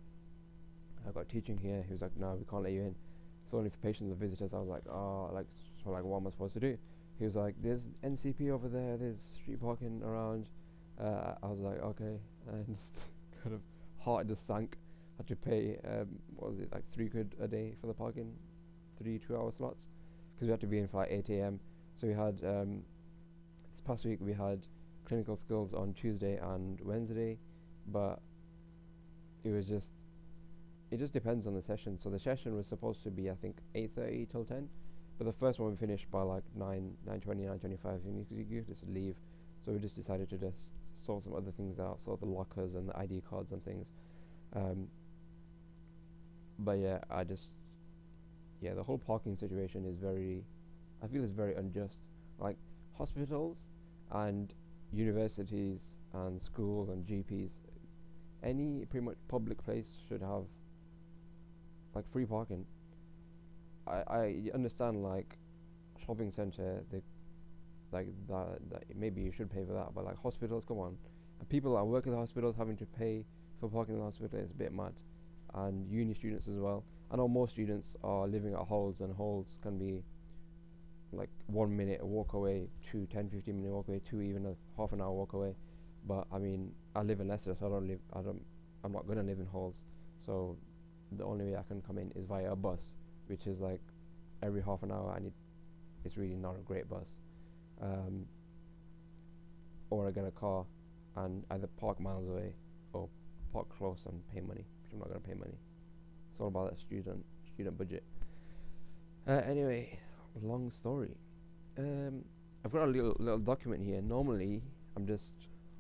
I've 1.08 1.16
got 1.16 1.28
teaching 1.28 1.58
here. 1.58 1.84
He 1.88 1.92
was 1.92 2.04
like, 2.04 2.16
no, 2.18 2.36
we 2.38 2.46
can't 2.46 2.62
let 2.62 2.72
you 2.72 2.82
in. 2.82 2.96
It's 3.44 3.52
only 3.52 3.72
for 3.72 3.78
patients 3.78 4.12
and 4.12 4.20
visitors. 4.20 4.54
I 4.54 4.60
was 4.60 4.70
like, 4.70 4.84
oh, 4.88 5.32
like, 5.34 5.48
so 5.84 5.90
like, 5.90 6.04
what 6.04 6.20
am 6.20 6.28
I 6.28 6.30
supposed 6.30 6.54
to 6.54 6.60
do? 6.60 6.78
He 7.18 7.26
was 7.26 7.36
like, 7.36 7.56
there's 7.64 7.88
NCP 8.04 8.52
over 8.52 8.68
there. 8.68 8.96
There's 8.96 9.20
street 9.42 9.60
parking 9.60 10.04
around. 10.06 10.50
Uh, 11.02 11.34
I 11.42 11.48
was 11.48 11.58
like, 11.62 11.82
okay, 11.82 12.20
and 12.48 12.78
just 12.78 13.06
kind 13.42 13.56
of 13.56 13.62
heart 13.98 14.28
just 14.28 14.46
sank 14.46 14.78
had 15.18 15.26
to 15.30 15.36
pay 15.36 15.80
um, 15.88 16.08
what 16.36 16.52
was 16.52 16.60
it 16.60 16.72
like 16.72 16.84
three 16.94 17.10
quid 17.10 17.34
a 17.42 17.48
day 17.48 17.74
for 17.82 17.88
the 17.88 17.94
parking, 17.94 18.34
three 19.02 19.18
two-hour 19.18 19.52
slots, 19.52 19.88
because 20.36 20.48
we 20.48 20.52
had 20.52 20.62
to 20.62 20.68
be 20.68 20.78
in 20.78 20.88
for 20.88 20.98
like 20.98 21.10
8 21.10 21.30
a.m. 21.30 21.60
So 22.00 22.06
we 22.06 22.14
had 22.14 22.40
um, 22.44 22.84
this 23.72 23.82
past 23.82 24.06
week 24.06 24.20
we 24.22 24.34
had 24.34 24.68
clinical 25.08 25.36
skills 25.36 25.74
on 25.74 25.94
Tuesday 25.94 26.38
and 26.38 26.80
Wednesday, 26.82 27.40
but 27.88 28.20
it 29.46 29.52
was 29.52 29.68
just 29.68 29.92
it 30.92 30.98
just 30.98 31.14
depends 31.14 31.48
on 31.48 31.54
the 31.54 31.62
session. 31.62 31.98
So 31.98 32.10
the 32.10 32.20
session 32.20 32.56
was 32.56 32.68
supposed 32.68 33.04
to 33.04 33.12
be 33.12 33.30
I 33.30 33.36
think 33.36 33.58
8:30 33.76 34.32
till 34.32 34.44
10, 34.44 34.68
but 35.18 35.26
the 35.26 35.34
first 35.34 35.60
one 35.60 35.72
we 35.72 35.78
finished 35.78 36.10
by 36.12 36.22
like 36.22 36.44
9 36.56 36.98
9:20 37.08 37.46
9:25, 37.46 38.06
and 38.06 38.26
you, 38.32 38.46
you 38.50 38.62
just 38.62 38.84
leave. 38.88 39.16
So 39.64 39.72
we 39.72 39.80
just 39.80 39.96
decided 39.96 40.30
to 40.30 40.38
just 40.38 40.68
sort 40.94 41.24
some 41.24 41.34
other 41.34 41.52
things 41.52 41.80
out, 41.80 42.00
sort 42.00 42.20
the 42.20 42.26
lockers 42.26 42.76
and 42.76 42.90
the 42.90 42.98
ID 42.98 43.22
cards 43.30 43.52
and 43.52 43.64
things. 43.64 43.88
Um, 44.54 44.88
but 46.60 46.80
yeah, 46.80 47.00
I 47.10 47.24
just 47.24 47.52
yeah, 48.62 48.74
the 48.74 48.84
whole 48.84 48.98
parking 48.98 49.36
situation 49.36 49.86
is 49.86 49.98
very 49.98 50.44
I 51.04 51.08
feel 51.08 51.24
it's 51.24 51.34
very 51.34 51.56
unjust. 51.56 52.00
Like 52.40 52.58
hospitals 52.98 53.58
and 54.12 54.54
universities 54.92 55.82
and 56.14 56.42
schools 56.42 56.90
and 56.90 57.06
GPs, 57.06 57.52
any 58.46 58.86
pretty 58.86 59.06
much 59.06 59.18
public 59.28 59.64
place 59.64 59.88
should 60.08 60.22
have 60.22 60.44
like 61.94 62.08
free 62.08 62.26
parking. 62.26 62.66
I 63.88 64.04
I 64.08 64.44
understand 64.54 65.04
like 65.04 65.38
shopping 66.06 66.32
center 66.32 66.84
they 66.92 67.02
like 67.92 68.08
that, 68.28 68.60
that 68.72 68.84
maybe 68.96 69.22
you 69.22 69.32
should 69.32 69.50
pay 69.50 69.64
for 69.66 69.74
that, 69.74 69.94
but 69.94 70.06
like 70.06 70.18
hospitals, 70.22 70.64
come 70.68 70.80
on, 70.80 70.98
and 71.40 71.50
people 71.50 71.76
that 71.76 71.84
work 71.84 72.06
in 72.06 72.12
the 72.12 72.18
hospitals 72.18 72.56
having 72.58 72.78
to 72.78 72.86
pay 72.86 73.26
for 73.60 73.70
parking 73.70 73.96
in 73.96 74.00
the 74.00 74.06
hospital 74.06 74.40
is 74.40 74.52
a 74.52 74.54
bit 74.54 74.74
mad 74.74 74.94
and 75.54 75.90
uni 75.90 76.14
students 76.14 76.48
as 76.48 76.56
well. 76.56 76.84
I 77.12 77.16
know 77.16 77.28
most 77.28 77.54
students 77.54 77.96
are 78.04 78.28
living 78.28 78.54
at 78.54 78.60
halls, 78.60 79.00
and 79.00 79.16
halls 79.16 79.58
can 79.62 79.78
be 79.78 80.04
like 81.12 81.30
one 81.48 81.76
minute 81.76 82.04
walk 82.04 82.34
away, 82.34 82.68
two, 82.92 83.08
10, 83.12 83.30
15 83.30 83.56
minute 83.56 83.74
walk 83.74 83.88
away, 83.88 84.02
two, 84.10 84.22
even 84.22 84.46
a 84.46 84.56
half 84.78 84.92
an 84.92 85.02
hour 85.02 85.14
walk 85.14 85.34
away. 85.34 85.56
But 86.08 86.28
I 86.32 86.38
mean, 86.38 86.72
I 86.96 87.02
live 87.02 87.20
in 87.20 87.28
Leicester, 87.28 87.56
so 87.60 87.66
I 87.66 87.70
don't 87.70 87.88
live, 87.88 88.00
I 88.14 88.22
don't, 88.22 88.42
I'm 88.84 88.92
not 88.92 89.08
gonna 89.08 89.24
live 89.24 89.40
in 89.40 89.48
halls, 89.48 89.82
so 90.24 90.56
the 91.12 91.24
only 91.24 91.46
way 91.46 91.56
I 91.56 91.64
can 91.64 91.82
come 91.82 91.98
in 91.98 92.12
is 92.16 92.26
via 92.26 92.52
a 92.52 92.56
bus, 92.56 92.94
which 93.28 93.48
is 93.48 93.60
like 93.60 93.82
every 94.44 94.62
half 94.62 94.84
an 94.84 94.92
hour. 94.92 95.18
Need. 95.20 95.34
It's 96.04 96.18
really 96.18 96.36
not 96.36 96.56
a 96.56 96.62
great 96.62 96.88
bus, 96.88 97.22
um, 97.82 98.26
or 99.90 100.08
I 100.08 100.12
get 100.12 100.26
a 100.26 100.32
car, 100.32 100.66
and 101.16 101.44
either 101.50 101.68
park 101.78 102.00
miles 102.00 102.28
away 102.28 102.54
or 102.94 103.10
park 103.52 103.68
close 103.76 104.06
and 104.06 104.22
pay 104.32 104.42
money, 104.42 104.66
which 104.84 104.94
I'm 104.94 105.00
not 105.00 105.08
gonna 105.08 105.20
pay 105.22 105.34
money. 105.34 105.58
It's 106.30 106.40
all 106.40 106.48
about 106.48 106.70
that 106.70 106.80
student 106.80 107.26
student 107.48 107.78
budget. 107.78 108.04
Uh, 109.28 109.42
anyway, 109.48 109.98
long 110.44 110.70
story. 110.70 111.16
Um, 111.80 112.24
I've 112.64 112.72
got 112.72 112.84
a 112.84 112.92
little 112.92 113.16
little 113.18 113.40
document 113.40 113.84
here. 113.84 114.02
Normally, 114.02 114.62
I'm 114.96 115.08
just 115.08 115.34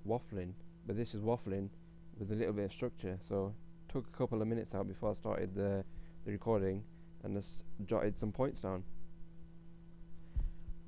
waffling, 0.07 0.53
but 0.85 0.95
this 0.95 1.13
is 1.13 1.21
waffling 1.21 1.69
with 2.17 2.31
a 2.31 2.35
little 2.35 2.53
bit 2.53 2.65
of 2.65 2.73
structure. 2.73 3.17
So, 3.27 3.53
took 3.91 4.07
a 4.07 4.17
couple 4.17 4.41
of 4.41 4.47
minutes 4.47 4.73
out 4.75 4.87
before 4.87 5.11
I 5.11 5.13
started 5.13 5.55
the 5.55 5.83
the 6.25 6.31
recording, 6.31 6.83
and 7.23 7.35
just 7.35 7.63
jotted 7.85 8.17
some 8.17 8.31
points 8.31 8.59
down. 8.59 8.83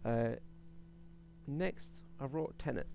Uh, 0.04 0.36
next, 1.48 2.04
I 2.20 2.26
wrote 2.26 2.58
Tenet, 2.58 2.88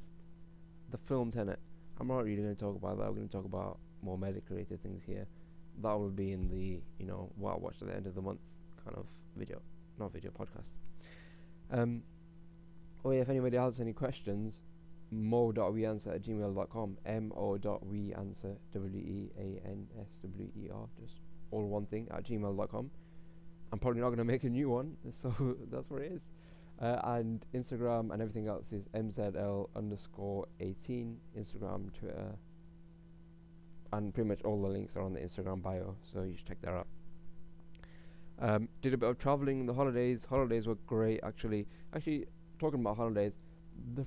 the 0.91 0.99
film 0.99 1.31
Tenet. 1.31 1.59
I'm 2.01 2.09
not 2.09 2.25
really 2.25 2.43
going 2.43 2.55
to 2.55 2.61
talk 2.61 2.77
about 2.77 2.99
that. 2.99 3.05
I'm 3.05 3.15
going 3.15 3.29
to 3.29 3.33
talk 3.33 3.45
about 3.45 3.79
more 4.03 4.19
medical 4.19 4.57
related 4.57 4.83
things 4.83 5.03
here. 5.07 5.27
That 5.83 5.93
will 5.93 6.11
be 6.11 6.33
in 6.33 6.49
the 6.49 6.81
you 6.99 7.07
know 7.07 7.31
what 7.37 7.55
I 7.55 7.57
watched 7.59 7.83
at 7.83 7.89
the 7.89 7.95
end 7.95 8.07
of 8.07 8.15
the 8.15 8.23
month 8.23 8.41
kind 8.85 8.97
of 8.97 9.07
video, 9.37 9.61
not 9.99 10.13
video 10.13 10.31
podcast. 10.31 10.69
Um, 11.71 12.03
oh 13.05 13.11
yeah, 13.11 13.21
if 13.21 13.29
anybody 13.29 13.57
has 13.57 13.81
any 13.81 13.93
questions, 13.93 14.61
mo.weanswer 15.13 16.15
at 16.15 16.23
gmail.com. 16.23 16.97
mo.weanswer, 17.05 18.57
W-E-A-N-S-W-E-R, 18.73 19.29
just 21.01 21.21
all 21.51 21.69
one 21.69 21.87
thing, 21.87 22.09
at 22.11 22.25
gmail.com. 22.25 22.91
I'm 23.73 23.79
probably 23.79 24.01
not 24.01 24.09
going 24.09 24.19
to 24.19 24.25
make 24.25 24.45
a 24.45 24.49
new 24.49 24.71
one, 24.71 24.97
so 25.11 25.57
that's 25.71 25.91
what 25.91 26.03
it 26.03 26.13
is. 26.13 26.29
Uh, 26.81 26.99
and 27.05 27.45
Instagram 27.55 28.13
and 28.13 28.21
everything 28.23 28.49
else 28.49 28.73
is 28.73 28.89
mzl 28.95 29.69
underscore 29.77 30.47
18, 30.61 31.17
Instagram, 31.39 31.93
Twitter, 31.93 32.35
and 33.93 34.13
pretty 34.15 34.29
much 34.29 34.43
all 34.43 34.61
the 34.61 34.69
links 34.69 34.97
are 34.97 35.03
on 35.03 35.13
the 35.13 35.21
Instagram 35.21 35.63
bio, 35.63 35.95
so 36.03 36.23
you 36.23 36.35
should 36.35 36.47
check 36.47 36.61
that 36.63 36.73
out. 36.73 36.87
Um, 38.41 38.69
did 38.81 38.95
a 38.95 38.97
bit 38.97 39.09
of 39.09 39.19
traveling 39.19 39.61
in 39.61 39.67
the 39.67 39.75
holidays. 39.75 40.25
Holidays 40.25 40.67
were 40.67 40.75
great, 40.87 41.21
actually. 41.23 41.67
Actually, 41.95 42.27
talking 42.59 42.81
about 42.81 42.97
holidays, 42.97 43.35
the 43.95 44.07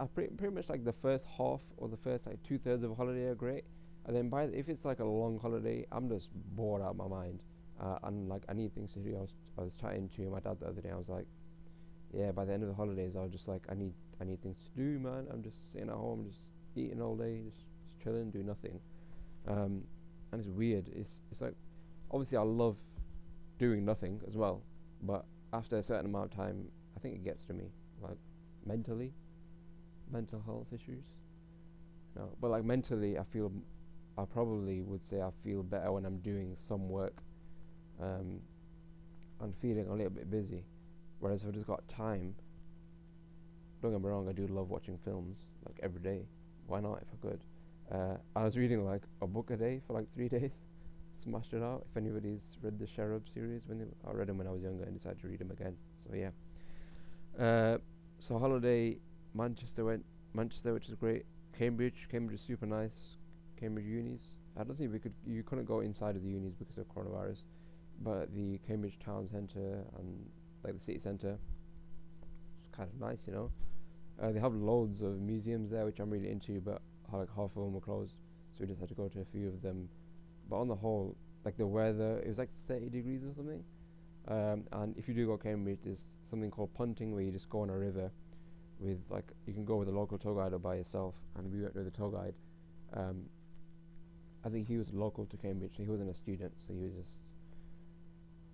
I 0.00 0.06
pretty 0.06 0.34
pretty 0.34 0.54
much 0.54 0.68
like 0.68 0.84
the 0.84 0.92
first 0.92 1.24
half 1.36 1.60
or 1.76 1.88
the 1.88 1.96
first 1.96 2.26
like 2.26 2.42
two 2.42 2.58
thirds 2.58 2.82
of 2.82 2.90
a 2.90 2.94
holiday 2.94 3.26
are 3.26 3.34
great, 3.34 3.64
and 4.06 4.16
then 4.16 4.28
by 4.28 4.46
the, 4.46 4.58
if 4.58 4.68
it's 4.68 4.84
like 4.84 5.00
a 5.00 5.04
long 5.04 5.38
holiday, 5.38 5.86
I'm 5.92 6.08
just 6.08 6.28
bored 6.56 6.82
out 6.82 6.90
of 6.90 6.96
my 6.96 7.06
mind, 7.06 7.40
uh, 7.80 7.98
and 8.04 8.28
like 8.28 8.42
I 8.48 8.52
need 8.52 8.74
things 8.74 8.92
to 8.94 8.98
do. 8.98 9.16
I 9.16 9.20
was 9.20 9.34
I 9.58 9.62
was 9.62 9.74
chatting 9.74 10.08
to 10.16 10.22
my 10.30 10.40
dad 10.40 10.58
the 10.60 10.66
other 10.66 10.80
day. 10.80 10.90
I 10.90 10.96
was 10.96 11.08
like, 11.08 11.26
yeah, 12.12 12.32
by 12.32 12.44
the 12.44 12.52
end 12.52 12.62
of 12.62 12.68
the 12.68 12.74
holidays, 12.74 13.16
I 13.16 13.20
was 13.20 13.32
just 13.32 13.48
like, 13.48 13.62
I 13.70 13.74
need 13.74 13.92
I 14.20 14.24
need 14.24 14.42
things 14.42 14.56
to 14.64 14.70
do, 14.80 14.98
man. 14.98 15.26
I'm 15.32 15.42
just 15.42 15.72
sitting 15.72 15.88
at 15.88 15.94
home, 15.94 16.26
just 16.28 16.42
eating 16.74 17.00
all 17.00 17.16
day, 17.16 17.40
just, 17.44 17.58
just 17.84 18.02
chilling, 18.02 18.30
doing 18.30 18.46
nothing, 18.46 18.80
um, 19.46 19.82
and 20.32 20.40
it's 20.40 20.48
weird. 20.48 20.88
It's 20.94 21.20
it's 21.30 21.40
like 21.40 21.54
obviously 22.10 22.38
I 22.38 22.42
love 22.42 22.76
doing 23.58 23.84
nothing 23.84 24.20
as 24.26 24.36
well, 24.36 24.62
but 25.02 25.24
after 25.52 25.78
a 25.78 25.82
certain 25.82 26.06
amount 26.06 26.32
of 26.32 26.36
time, 26.36 26.66
I 26.96 27.00
think 27.00 27.14
it 27.14 27.24
gets 27.24 27.44
to 27.44 27.52
me, 27.52 27.66
like 28.00 28.18
mentally, 28.66 29.12
mental 30.12 30.42
health 30.44 30.66
issues. 30.72 31.04
No, 32.16 32.30
but 32.40 32.50
like 32.50 32.64
mentally, 32.64 33.18
I 33.18 33.24
feel, 33.24 33.52
I 34.18 34.24
probably 34.24 34.82
would 34.82 35.04
say 35.04 35.20
I 35.20 35.30
feel 35.42 35.62
better 35.62 35.92
when 35.92 36.04
I'm 36.04 36.18
doing 36.18 36.56
some 36.68 36.88
work, 36.88 37.14
um, 38.00 38.40
and 39.40 39.54
feeling 39.60 39.88
a 39.88 39.92
little 39.92 40.10
bit 40.10 40.30
busy. 40.30 40.64
Whereas 41.20 41.42
if 41.42 41.48
I 41.48 41.52
just 41.52 41.66
got 41.66 41.86
time, 41.88 42.34
don't 43.80 43.92
get 43.92 44.00
me 44.00 44.08
wrong, 44.08 44.28
I 44.28 44.32
do 44.32 44.46
love 44.46 44.70
watching 44.70 44.98
films 45.04 45.38
like 45.66 45.78
every 45.82 46.00
day. 46.00 46.26
Why 46.66 46.80
not 46.80 47.02
if 47.02 47.08
I 47.12 47.28
could? 47.28 47.40
Uh, 47.90 48.16
I 48.36 48.44
was 48.44 48.56
reading 48.56 48.84
like 48.84 49.02
a 49.20 49.26
book 49.26 49.50
a 49.50 49.56
day 49.56 49.80
for 49.86 49.94
like 49.94 50.12
three 50.14 50.28
days 50.40 50.52
smashed 51.22 51.52
it 51.52 51.62
out. 51.62 51.86
If 51.90 51.96
anybody's 51.96 52.56
read 52.62 52.78
the 52.78 52.86
Cherub 52.86 53.22
series, 53.32 53.62
when 53.66 53.86
I 54.06 54.12
read 54.12 54.28
them 54.28 54.38
when 54.38 54.46
I 54.46 54.50
was 54.50 54.62
younger 54.62 54.84
and 54.84 54.96
decided 54.96 55.20
to 55.20 55.28
read 55.28 55.38
them 55.38 55.50
again. 55.50 55.76
So 56.04 56.14
yeah. 56.14 56.30
Uh, 57.38 57.78
so 58.18 58.38
holiday, 58.38 58.98
Manchester 59.34 59.84
went 59.84 60.04
Manchester, 60.34 60.74
which 60.74 60.88
is 60.88 60.94
great. 60.94 61.24
Cambridge, 61.56 62.08
Cambridge 62.10 62.40
is 62.40 62.46
super 62.46 62.66
nice. 62.66 63.16
Cambridge 63.58 63.86
unis. 63.86 64.22
I 64.58 64.64
don't 64.64 64.76
think 64.76 64.92
we 64.92 64.98
could. 64.98 65.14
You 65.26 65.42
couldn't 65.42 65.64
go 65.64 65.80
inside 65.80 66.16
of 66.16 66.22
the 66.22 66.28
unis 66.28 66.54
because 66.54 66.78
of 66.78 66.86
coronavirus, 66.88 67.38
but 68.02 68.34
the 68.34 68.58
Cambridge 68.66 68.98
town 69.04 69.28
centre 69.30 69.84
and 69.98 70.26
like 70.64 70.74
the 70.74 70.80
city 70.80 70.98
centre, 70.98 71.38
it's 72.60 72.68
kind 72.76 72.88
of 72.88 73.00
nice, 73.00 73.26
you 73.26 73.32
know. 73.32 73.50
Uh, 74.22 74.30
they 74.30 74.40
have 74.40 74.54
loads 74.54 75.00
of 75.00 75.20
museums 75.20 75.70
there, 75.70 75.84
which 75.84 75.98
I'm 75.98 76.10
really 76.10 76.30
into, 76.30 76.60
but 76.60 76.82
like 77.12 77.28
half 77.34 77.50
of 77.56 77.62
them 77.62 77.72
were 77.72 77.80
closed, 77.80 78.14
so 78.54 78.58
we 78.60 78.66
just 78.66 78.80
had 78.80 78.88
to 78.88 78.94
go 78.94 79.08
to 79.08 79.20
a 79.20 79.24
few 79.24 79.48
of 79.48 79.60
them 79.62 79.88
but 80.48 80.56
on 80.56 80.68
the 80.68 80.74
whole, 80.76 81.16
like 81.44 81.56
the 81.56 81.66
weather, 81.66 82.18
it 82.18 82.28
was 82.28 82.38
like 82.38 82.50
30 82.68 82.90
degrees 82.90 83.22
or 83.24 83.32
something. 83.34 83.64
Um, 84.28 84.64
and 84.72 84.96
if 84.96 85.08
you 85.08 85.14
do 85.14 85.26
go 85.26 85.36
to 85.36 85.42
Cambridge, 85.42 85.78
there's 85.84 86.02
something 86.28 86.50
called 86.50 86.74
punting 86.74 87.12
where 87.12 87.22
you 87.22 87.32
just 87.32 87.48
go 87.48 87.60
on 87.60 87.70
a 87.70 87.76
river 87.76 88.10
with 88.82 89.10
like 89.10 89.24
you 89.46 89.52
can 89.52 89.64
go 89.64 89.76
with 89.76 89.88
a 89.88 89.92
local 89.92 90.18
tour 90.18 90.34
guide 90.36 90.52
or 90.52 90.58
by 90.58 90.76
yourself. 90.76 91.14
And 91.36 91.52
we 91.52 91.60
went 91.60 91.74
with 91.74 91.86
a 91.86 91.90
tour 91.90 92.10
guide. 92.10 92.34
Um, 92.94 93.26
I 94.44 94.48
think 94.48 94.66
he 94.66 94.76
was 94.76 94.92
local 94.92 95.24
to 95.26 95.36
Cambridge, 95.36 95.72
so 95.76 95.82
he 95.82 95.88
wasn't 95.88 96.10
a 96.10 96.14
student, 96.14 96.52
so 96.66 96.74
he 96.74 96.80
was 96.82 96.92
just 96.94 97.18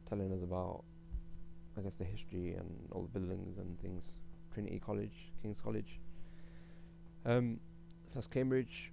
telling 0.08 0.32
us 0.32 0.42
about, 0.42 0.84
I 1.78 1.80
guess, 1.80 1.94
the 1.94 2.04
history 2.04 2.54
and 2.54 2.88
all 2.92 3.02
the 3.02 3.18
buildings 3.18 3.56
and 3.58 3.80
things. 3.80 4.04
Trinity 4.52 4.80
College, 4.84 5.32
King's 5.40 5.60
College. 5.60 6.00
Um, 7.24 7.58
so 8.06 8.14
that's 8.14 8.26
Cambridge. 8.26 8.92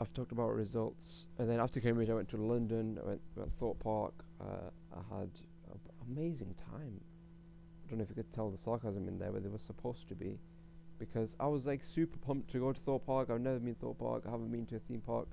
I've 0.00 0.14
talked 0.14 0.32
about 0.32 0.54
results, 0.54 1.26
and 1.38 1.48
then 1.48 1.60
after 1.60 1.78
Cambridge, 1.80 2.08
I 2.08 2.14
went 2.14 2.28
to 2.30 2.36
London. 2.36 2.98
I 3.02 3.06
went, 3.06 3.20
went 3.36 3.52
Thorpe 3.58 3.82
Park. 3.82 4.14
Uh, 4.40 4.70
I 4.94 5.18
had 5.18 5.30
an 5.72 5.80
amazing 6.08 6.54
time. 6.70 7.00
I 7.84 7.90
don't 7.90 7.98
know 7.98 8.04
if 8.04 8.08
you 8.08 8.14
could 8.14 8.32
tell 8.32 8.50
the 8.50 8.58
sarcasm 8.58 9.08
in 9.08 9.18
there, 9.18 9.30
but 9.32 9.42
they 9.42 9.48
were 9.48 9.58
supposed 9.58 10.08
to 10.08 10.14
be, 10.14 10.38
because 11.00 11.34
I 11.40 11.48
was 11.48 11.66
like 11.66 11.82
super 11.82 12.18
pumped 12.18 12.52
to 12.52 12.58
go 12.60 12.72
to 12.72 12.78
Thorpe 12.78 13.06
Park. 13.06 13.30
I've 13.30 13.40
never 13.40 13.58
been 13.58 13.74
to 13.74 13.80
Thorpe 13.80 13.98
Park. 13.98 14.22
I 14.28 14.30
haven't 14.30 14.52
been 14.52 14.66
to 14.66 14.76
a 14.76 14.78
theme 14.78 15.00
park 15.00 15.26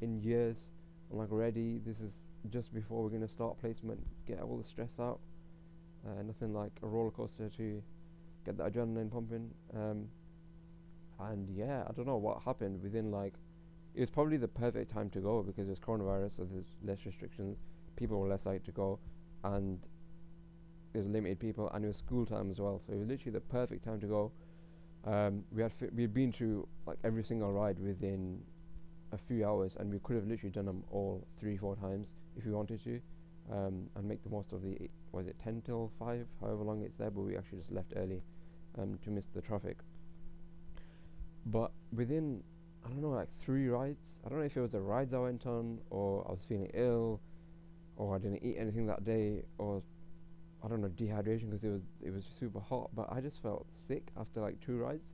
in 0.00 0.20
years. 0.20 0.68
I'm 1.12 1.18
like 1.18 1.28
ready. 1.30 1.78
This 1.86 2.00
is 2.00 2.14
just 2.48 2.74
before 2.74 3.04
we're 3.04 3.10
gonna 3.10 3.28
start 3.28 3.60
placement. 3.60 4.00
Get 4.26 4.40
all 4.40 4.56
the 4.56 4.64
stress 4.64 4.98
out. 4.98 5.20
Uh, 6.04 6.22
nothing 6.22 6.52
like 6.52 6.72
a 6.82 6.86
roller 6.86 7.10
coaster 7.10 7.48
to 7.58 7.82
get 8.44 8.56
the 8.56 8.64
adrenaline 8.64 9.12
pumping. 9.12 9.50
Um, 9.76 10.08
and 11.20 11.48
yeah, 11.50 11.84
I 11.86 11.92
don't 11.92 12.06
know 12.06 12.16
what 12.16 12.42
happened 12.42 12.82
within 12.82 13.12
like 13.12 13.34
it 13.94 14.00
was 14.00 14.10
probably 14.10 14.36
the 14.36 14.48
perfect 14.48 14.90
time 14.90 15.10
to 15.10 15.20
go 15.20 15.42
because 15.42 15.66
there's 15.66 15.80
coronavirus, 15.80 16.36
so 16.36 16.48
there's 16.50 16.76
less 16.84 17.04
restrictions. 17.04 17.58
People 17.96 18.20
were 18.20 18.28
less 18.28 18.46
likely 18.46 18.64
to 18.66 18.72
go, 18.72 18.98
and 19.44 19.80
there's 20.92 21.06
limited 21.06 21.40
people, 21.40 21.70
and 21.74 21.84
it 21.84 21.88
was 21.88 21.96
school 21.96 22.24
time 22.24 22.50
as 22.50 22.60
well. 22.60 22.78
So 22.78 22.92
it 22.92 22.98
was 22.98 23.08
literally 23.08 23.32
the 23.32 23.40
perfect 23.40 23.84
time 23.84 24.00
to 24.00 24.06
go. 24.06 24.32
Um, 25.04 25.44
we 25.50 25.62
had 25.62 25.72
fi- 25.72 25.88
we'd 25.94 26.12
been 26.12 26.32
through 26.32 26.68
like 26.86 26.98
every 27.04 27.24
single 27.24 27.52
ride 27.52 27.78
within 27.78 28.40
a 29.12 29.18
few 29.18 29.46
hours, 29.46 29.76
and 29.78 29.90
we 29.90 29.98
could 30.00 30.16
have 30.16 30.26
literally 30.26 30.52
done 30.52 30.66
them 30.66 30.84
all 30.90 31.26
three, 31.38 31.56
four 31.56 31.76
times 31.76 32.08
if 32.36 32.44
we 32.44 32.52
wanted 32.52 32.82
to, 32.84 33.00
um, 33.50 33.88
and 33.96 34.04
make 34.04 34.22
the 34.22 34.30
most 34.30 34.52
of 34.52 34.62
the 34.62 34.72
eight, 34.80 34.90
was 35.12 35.26
it 35.26 35.36
ten 35.42 35.62
till 35.62 35.90
five, 35.98 36.26
however 36.40 36.62
long 36.62 36.82
it's 36.82 36.98
there. 36.98 37.10
But 37.10 37.22
we 37.22 37.36
actually 37.36 37.58
just 37.58 37.72
left 37.72 37.92
early, 37.96 38.22
um, 38.78 38.98
to 39.04 39.10
miss 39.10 39.26
the 39.26 39.40
traffic. 39.40 39.78
But 41.46 41.72
within 41.92 42.42
I 42.84 42.88
don't 42.88 43.02
know, 43.02 43.10
like 43.10 43.30
three 43.32 43.68
rides. 43.68 44.18
I 44.24 44.28
don't 44.28 44.38
know 44.38 44.44
if 44.44 44.56
it 44.56 44.60
was 44.60 44.72
the 44.72 44.80
rides 44.80 45.12
I 45.12 45.18
went 45.18 45.46
on, 45.46 45.80
or 45.90 46.26
I 46.26 46.32
was 46.32 46.44
feeling 46.44 46.70
ill, 46.74 47.20
or 47.96 48.14
I 48.14 48.18
didn't 48.18 48.42
eat 48.42 48.56
anything 48.58 48.86
that 48.86 49.04
day, 49.04 49.44
or 49.58 49.82
I 50.62 50.68
don't 50.68 50.80
know 50.80 50.88
dehydration 50.88 51.46
because 51.46 51.64
it 51.64 51.70
was 51.70 51.82
it 52.02 52.12
was 52.12 52.24
super 52.38 52.60
hot. 52.60 52.90
But 52.94 53.08
I 53.10 53.20
just 53.20 53.42
felt 53.42 53.66
sick 53.72 54.08
after 54.18 54.40
like 54.40 54.60
two 54.60 54.76
rides, 54.76 55.04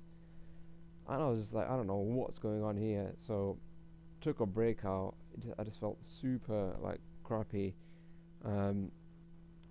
and 1.08 1.22
I 1.22 1.26
was 1.28 1.40
just 1.40 1.54
like, 1.54 1.68
I 1.68 1.76
don't 1.76 1.86
know 1.86 1.96
what's 1.96 2.38
going 2.38 2.62
on 2.62 2.76
here. 2.76 3.12
So 3.16 3.58
took 4.20 4.40
a 4.40 4.46
break 4.46 4.84
out. 4.84 5.14
I 5.58 5.64
just 5.64 5.78
felt 5.80 5.98
super 6.20 6.72
like 6.80 7.00
crappy, 7.22 7.74
um, 8.44 8.90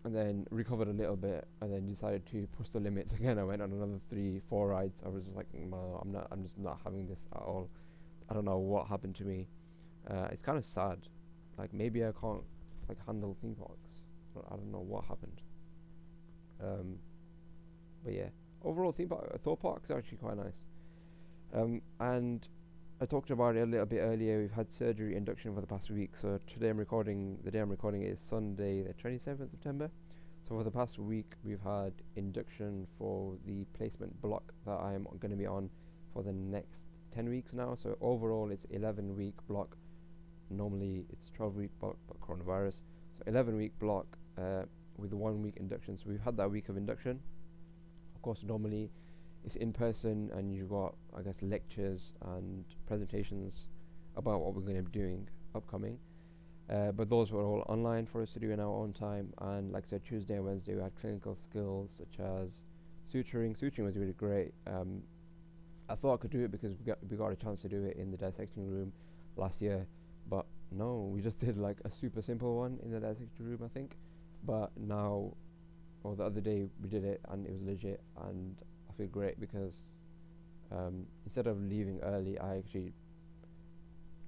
and 0.03 0.15
then 0.15 0.45
recovered 0.49 0.87
a 0.87 0.93
little 0.93 1.17
bit, 1.17 1.45
and 1.61 1.73
then 1.73 1.85
decided 1.85 2.25
to 2.27 2.47
push 2.57 2.69
the 2.69 2.79
limits 2.79 3.13
again. 3.19 3.37
I 3.37 3.43
went 3.43 3.61
on 3.61 3.71
another 3.71 3.99
three, 4.09 4.41
four 4.49 4.69
rides. 4.69 5.01
I 5.05 5.09
was 5.09 5.25
just 5.25 5.35
like, 5.35 5.47
no, 5.53 5.99
I'm 6.01 6.11
not. 6.11 6.27
I'm 6.31 6.43
just 6.43 6.57
not 6.57 6.79
having 6.83 7.07
this 7.07 7.25
at 7.35 7.41
all. 7.41 7.69
I 8.29 8.33
don't 8.33 8.45
know 8.45 8.57
what 8.57 8.87
happened 8.87 9.15
to 9.15 9.25
me. 9.25 9.47
Uh, 10.09 10.27
it's 10.31 10.41
kind 10.41 10.57
of 10.57 10.63
sad. 10.63 10.99
Like 11.57 11.73
maybe 11.73 12.03
I 12.05 12.11
can't 12.19 12.43
like 12.87 12.97
handle 13.05 13.35
theme 13.41 13.55
parks. 13.55 14.01
I 14.51 14.55
don't 14.55 14.71
know 14.71 14.79
what 14.79 15.05
happened. 15.05 15.41
Um, 16.63 16.97
but 18.03 18.13
yeah, 18.13 18.29
overall 18.63 18.91
theme 18.91 19.09
park, 19.09 19.31
uh, 19.33 19.37
Thorpe 19.37 19.61
Park's 19.61 19.91
actually 19.91 20.17
quite 20.17 20.37
nice. 20.37 20.65
Um, 21.53 21.81
and 21.99 22.47
I 23.01 23.05
talked 23.05 23.29
about 23.29 23.55
it 23.55 23.61
a 23.61 23.65
little 23.65 23.85
bit 23.85 23.99
earlier. 23.99 24.39
We've 24.39 24.51
had 24.51 24.71
surgery 24.71 25.15
induction 25.15 25.53
for 25.53 25.61
the 25.61 25.67
past 25.67 25.89
week. 25.89 26.11
So 26.15 26.39
today 26.47 26.69
I'm 26.69 26.77
recording. 26.77 27.37
The 27.43 27.51
day 27.51 27.59
I'm 27.59 27.69
recording 27.69 28.03
is 28.03 28.19
Sunday, 28.19 28.83
the 28.83 28.93
27th 28.93 29.41
of 29.41 29.49
September. 29.51 29.89
So 30.47 30.55
for 30.55 30.63
the 30.63 30.71
past 30.71 30.99
week, 30.99 31.33
we've 31.43 31.61
had 31.61 31.93
induction 32.15 32.85
for 32.97 33.35
the 33.45 33.65
placement 33.73 34.21
block 34.21 34.53
that 34.65 34.77
I'm 34.79 35.07
going 35.19 35.31
to 35.31 35.37
be 35.37 35.47
on 35.47 35.69
for 36.13 36.23
the 36.23 36.33
next 36.33 36.87
10 37.13 37.27
weeks 37.29 37.51
now. 37.51 37.75
So 37.75 37.97
overall, 37.99 38.51
it's 38.51 38.65
11 38.69 39.15
week 39.17 39.35
block. 39.47 39.75
Normally 40.49 41.05
it's 41.11 41.31
12 41.31 41.55
week 41.55 41.71
block, 41.79 41.97
but 42.07 42.19
coronavirus. 42.21 42.83
So 43.17 43.23
11 43.25 43.57
week 43.57 43.77
block 43.79 44.05
uh, 44.37 44.63
with 44.97 45.13
one 45.13 45.41
week 45.41 45.55
induction. 45.57 45.97
So 45.97 46.05
we've 46.07 46.21
had 46.21 46.37
that 46.37 46.49
week 46.49 46.69
of 46.69 46.77
induction. 46.77 47.19
Of 48.15 48.21
course, 48.21 48.43
normally 48.43 48.91
it's 49.43 49.55
in 49.55 49.71
person 49.71 50.31
and 50.33 50.53
you've 50.53 50.69
got 50.69 50.95
I 51.15 51.21
guess 51.21 51.41
lectures 51.41 52.13
and 52.21 52.65
presentations 52.87 53.67
about 54.15 54.41
what 54.41 54.55
we're 54.55 54.61
going 54.61 54.77
to 54.77 54.83
be 54.83 54.91
doing 54.91 55.27
upcoming. 55.53 55.99
Uh, 56.69 56.91
but 56.91 57.09
those 57.09 57.31
were 57.31 57.43
all 57.43 57.63
online 57.67 58.07
for 58.07 58.21
us 58.21 58.31
to 58.31 58.39
do 58.39 58.51
in 58.51 58.59
our 58.59 58.73
own 58.73 58.91
time. 58.91 59.31
And 59.39 59.71
like 59.71 59.83
I 59.85 59.87
said, 59.87 60.03
Tuesday 60.03 60.35
and 60.35 60.45
Wednesday 60.45 60.75
we 60.75 60.81
had 60.81 60.95
clinical 60.99 61.35
skills 61.35 61.91
such 61.91 62.19
as 62.19 62.63
suturing. 63.13 63.59
Suturing 63.59 63.85
was 63.85 63.95
really 63.95 64.13
great. 64.13 64.53
Um, 64.65 65.03
I 65.87 65.95
thought 65.95 66.15
I 66.15 66.17
could 66.17 66.31
do 66.31 66.43
it 66.43 66.51
because 66.51 66.75
we 66.75 66.83
got 66.85 66.97
we 67.09 67.17
got 67.17 67.31
a 67.31 67.35
chance 67.35 67.61
to 67.61 67.69
do 67.69 67.83
it 67.83 67.97
in 67.97 68.09
the 68.09 68.17
dissecting 68.17 68.67
room 68.67 68.91
last 69.35 69.61
year, 69.61 69.85
but 70.27 70.45
no, 70.71 71.09
we 71.13 71.21
just 71.21 71.39
did 71.45 71.57
like 71.57 71.77
a 71.85 71.91
super 71.91 72.21
simple 72.21 72.57
one 72.57 72.79
in 72.83 72.91
the 72.91 72.99
dissecting 72.99 73.45
room, 73.45 73.59
I 73.63 73.67
think. 73.67 73.95
But 74.45 74.71
now, 74.77 75.33
or 76.03 76.15
the 76.15 76.23
other 76.23 76.41
day 76.41 76.67
we 76.81 76.89
did 76.89 77.03
it 77.03 77.21
and 77.29 77.45
it 77.45 77.51
was 77.51 77.61
legit, 77.61 78.01
and 78.27 78.55
I 78.89 78.93
feel 78.93 79.07
great 79.07 79.39
because 79.39 79.75
um, 80.71 81.05
instead 81.25 81.47
of 81.47 81.61
leaving 81.61 81.99
early, 82.03 82.37
I 82.39 82.57
actually 82.57 82.93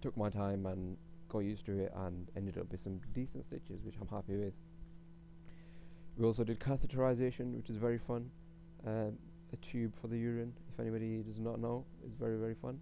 took 0.01 0.15
my 0.17 0.29
time 0.29 0.65
and 0.65 0.97
got 1.29 1.39
used 1.39 1.65
to 1.65 1.79
it 1.79 1.91
and 1.95 2.27
ended 2.35 2.57
up 2.57 2.71
with 2.71 2.81
some 2.81 2.99
decent 3.13 3.45
stitches, 3.45 3.83
which 3.83 3.95
I'm 4.01 4.07
happy 4.07 4.37
with. 4.37 4.53
We 6.17 6.25
also 6.25 6.43
did 6.43 6.59
catheterization, 6.59 7.55
which 7.55 7.69
is 7.69 7.77
very 7.77 7.97
fun. 7.99 8.29
Um, 8.85 9.17
a 9.53 9.55
tube 9.57 9.93
for 9.99 10.07
the 10.07 10.17
urine, 10.17 10.53
if 10.73 10.79
anybody 10.79 11.21
does 11.23 11.39
not 11.39 11.59
know, 11.59 11.85
is 12.05 12.13
very 12.13 12.37
very 12.37 12.55
fun 12.55 12.79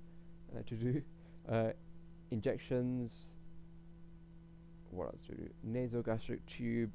uh, 0.56 0.62
to 0.65 0.75
do. 0.75 1.01
Uh, 1.48 1.70
injections. 2.32 3.36
What 4.89 5.10
else 5.10 5.22
to 5.27 5.36
do? 5.36 5.48
Nasogastric 5.63 6.39
tube 6.48 6.89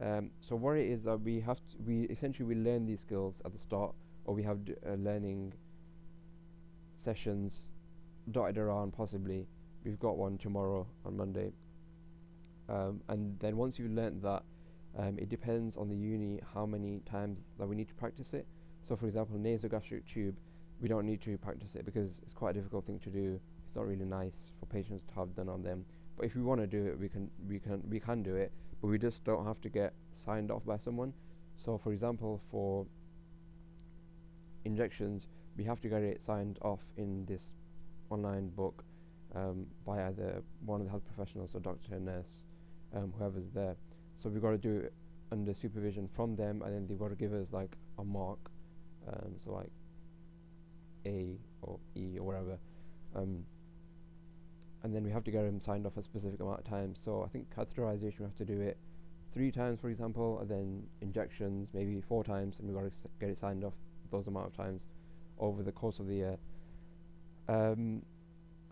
um, 0.00 0.30
so 0.40 0.70
it 0.72 0.86
is 0.86 1.04
that 1.04 1.20
we 1.20 1.40
have 1.40 1.58
to, 1.58 1.76
we 1.84 2.02
essentially 2.04 2.46
we 2.46 2.54
learn 2.54 2.86
these 2.86 3.00
skills 3.00 3.42
at 3.44 3.52
the 3.52 3.58
start, 3.58 3.94
or 4.24 4.34
we 4.34 4.42
have 4.42 4.64
d- 4.64 4.74
uh, 4.86 4.94
learning 4.94 5.52
sessions 6.96 7.68
dotted 8.30 8.56
around. 8.56 8.92
Possibly, 8.92 9.46
we've 9.84 9.98
got 9.98 10.16
one 10.16 10.38
tomorrow 10.38 10.86
on 11.04 11.16
Monday. 11.16 11.52
Um, 12.68 13.02
and 13.08 13.38
then 13.40 13.56
once 13.56 13.78
you've 13.78 13.92
learned 13.92 14.22
that, 14.22 14.42
um, 14.96 15.18
it 15.18 15.28
depends 15.28 15.76
on 15.76 15.88
the 15.88 15.96
uni 15.96 16.40
how 16.54 16.64
many 16.64 17.00
times 17.00 17.38
that 17.58 17.66
we 17.66 17.76
need 17.76 17.88
to 17.88 17.94
practice 17.94 18.32
it. 18.32 18.46
So, 18.82 18.96
for 18.96 19.06
example, 19.06 19.36
nasogastric 19.36 20.06
tube, 20.06 20.36
we 20.80 20.88
don't 20.88 21.04
need 21.04 21.20
to 21.22 21.36
practice 21.36 21.74
it 21.74 21.84
because 21.84 22.18
it's 22.22 22.32
quite 22.32 22.50
a 22.50 22.54
difficult 22.54 22.86
thing 22.86 22.98
to 23.00 23.10
do. 23.10 23.38
It's 23.64 23.76
not 23.76 23.86
really 23.86 24.06
nice 24.06 24.52
for 24.58 24.66
patients 24.66 25.04
to 25.08 25.14
have 25.14 25.34
done 25.36 25.50
on 25.50 25.62
them. 25.62 25.84
But 26.16 26.24
if 26.24 26.34
we 26.34 26.42
want 26.42 26.60
to 26.62 26.66
do 26.66 26.86
it, 26.86 26.98
we 26.98 27.08
can 27.08 27.30
we 27.46 27.58
can 27.58 27.82
we 27.88 28.00
can 28.00 28.22
do 28.22 28.36
it 28.36 28.50
but 28.80 28.88
we 28.88 28.98
just 28.98 29.24
don't 29.24 29.44
have 29.44 29.60
to 29.60 29.68
get 29.68 29.92
signed 30.12 30.50
off 30.50 30.64
by 30.64 30.76
someone. 30.76 31.12
So, 31.54 31.78
for 31.78 31.92
example, 31.92 32.40
for 32.50 32.86
injections, 34.64 35.28
we 35.56 35.64
have 35.64 35.80
to 35.80 35.88
get 35.88 36.02
it 36.02 36.22
signed 36.22 36.58
off 36.62 36.80
in 36.96 37.26
this 37.26 37.52
online 38.10 38.48
book 38.48 38.84
um, 39.34 39.66
by 39.86 40.06
either 40.06 40.42
one 40.64 40.80
of 40.80 40.86
the 40.86 40.90
health 40.90 41.04
professionals 41.14 41.54
or 41.54 41.60
doctor, 41.60 41.96
or 41.96 42.00
nurse, 42.00 42.44
um, 42.94 43.12
whoever's 43.18 43.50
there. 43.54 43.76
So 44.22 44.28
we've 44.28 44.42
got 44.42 44.50
to 44.50 44.58
do 44.58 44.78
it 44.78 44.92
under 45.32 45.54
supervision 45.54 46.08
from 46.08 46.36
them, 46.36 46.62
and 46.62 46.74
then 46.74 46.86
they've 46.86 46.98
got 46.98 47.10
to 47.10 47.16
give 47.16 47.32
us 47.32 47.52
like 47.52 47.76
a 47.98 48.04
mark, 48.04 48.38
um, 49.08 49.34
so 49.38 49.52
like 49.52 49.70
A 51.06 51.36
or 51.62 51.78
E 51.94 52.18
or 52.18 52.24
whatever. 52.24 52.58
And 54.82 54.94
then 54.94 55.04
we 55.04 55.10
have 55.10 55.24
to 55.24 55.30
get 55.30 55.42
them 55.42 55.60
signed 55.60 55.86
off 55.86 55.96
a 55.96 56.02
specific 56.02 56.40
amount 56.40 56.60
of 56.60 56.64
time. 56.64 56.94
So 56.94 57.22
I 57.22 57.28
think 57.28 57.54
catheterization 57.54 58.20
we 58.20 58.24
have 58.24 58.36
to 58.36 58.44
do 58.44 58.60
it 58.60 58.78
three 59.32 59.50
times, 59.50 59.80
for 59.80 59.90
example, 59.90 60.40
and 60.40 60.48
then 60.48 60.82
injections 61.00 61.68
maybe 61.72 62.00
four 62.00 62.24
times, 62.24 62.58
and 62.58 62.68
we've 62.68 62.76
got 62.76 62.90
to 62.90 62.98
get 63.20 63.28
it 63.28 63.38
signed 63.38 63.64
off 63.64 63.74
those 64.10 64.26
amount 64.26 64.46
of 64.46 64.56
times 64.56 64.86
over 65.38 65.62
the 65.62 65.72
course 65.72 66.00
of 66.00 66.06
the 66.06 66.14
year. 66.14 66.36
Um, 67.48 68.02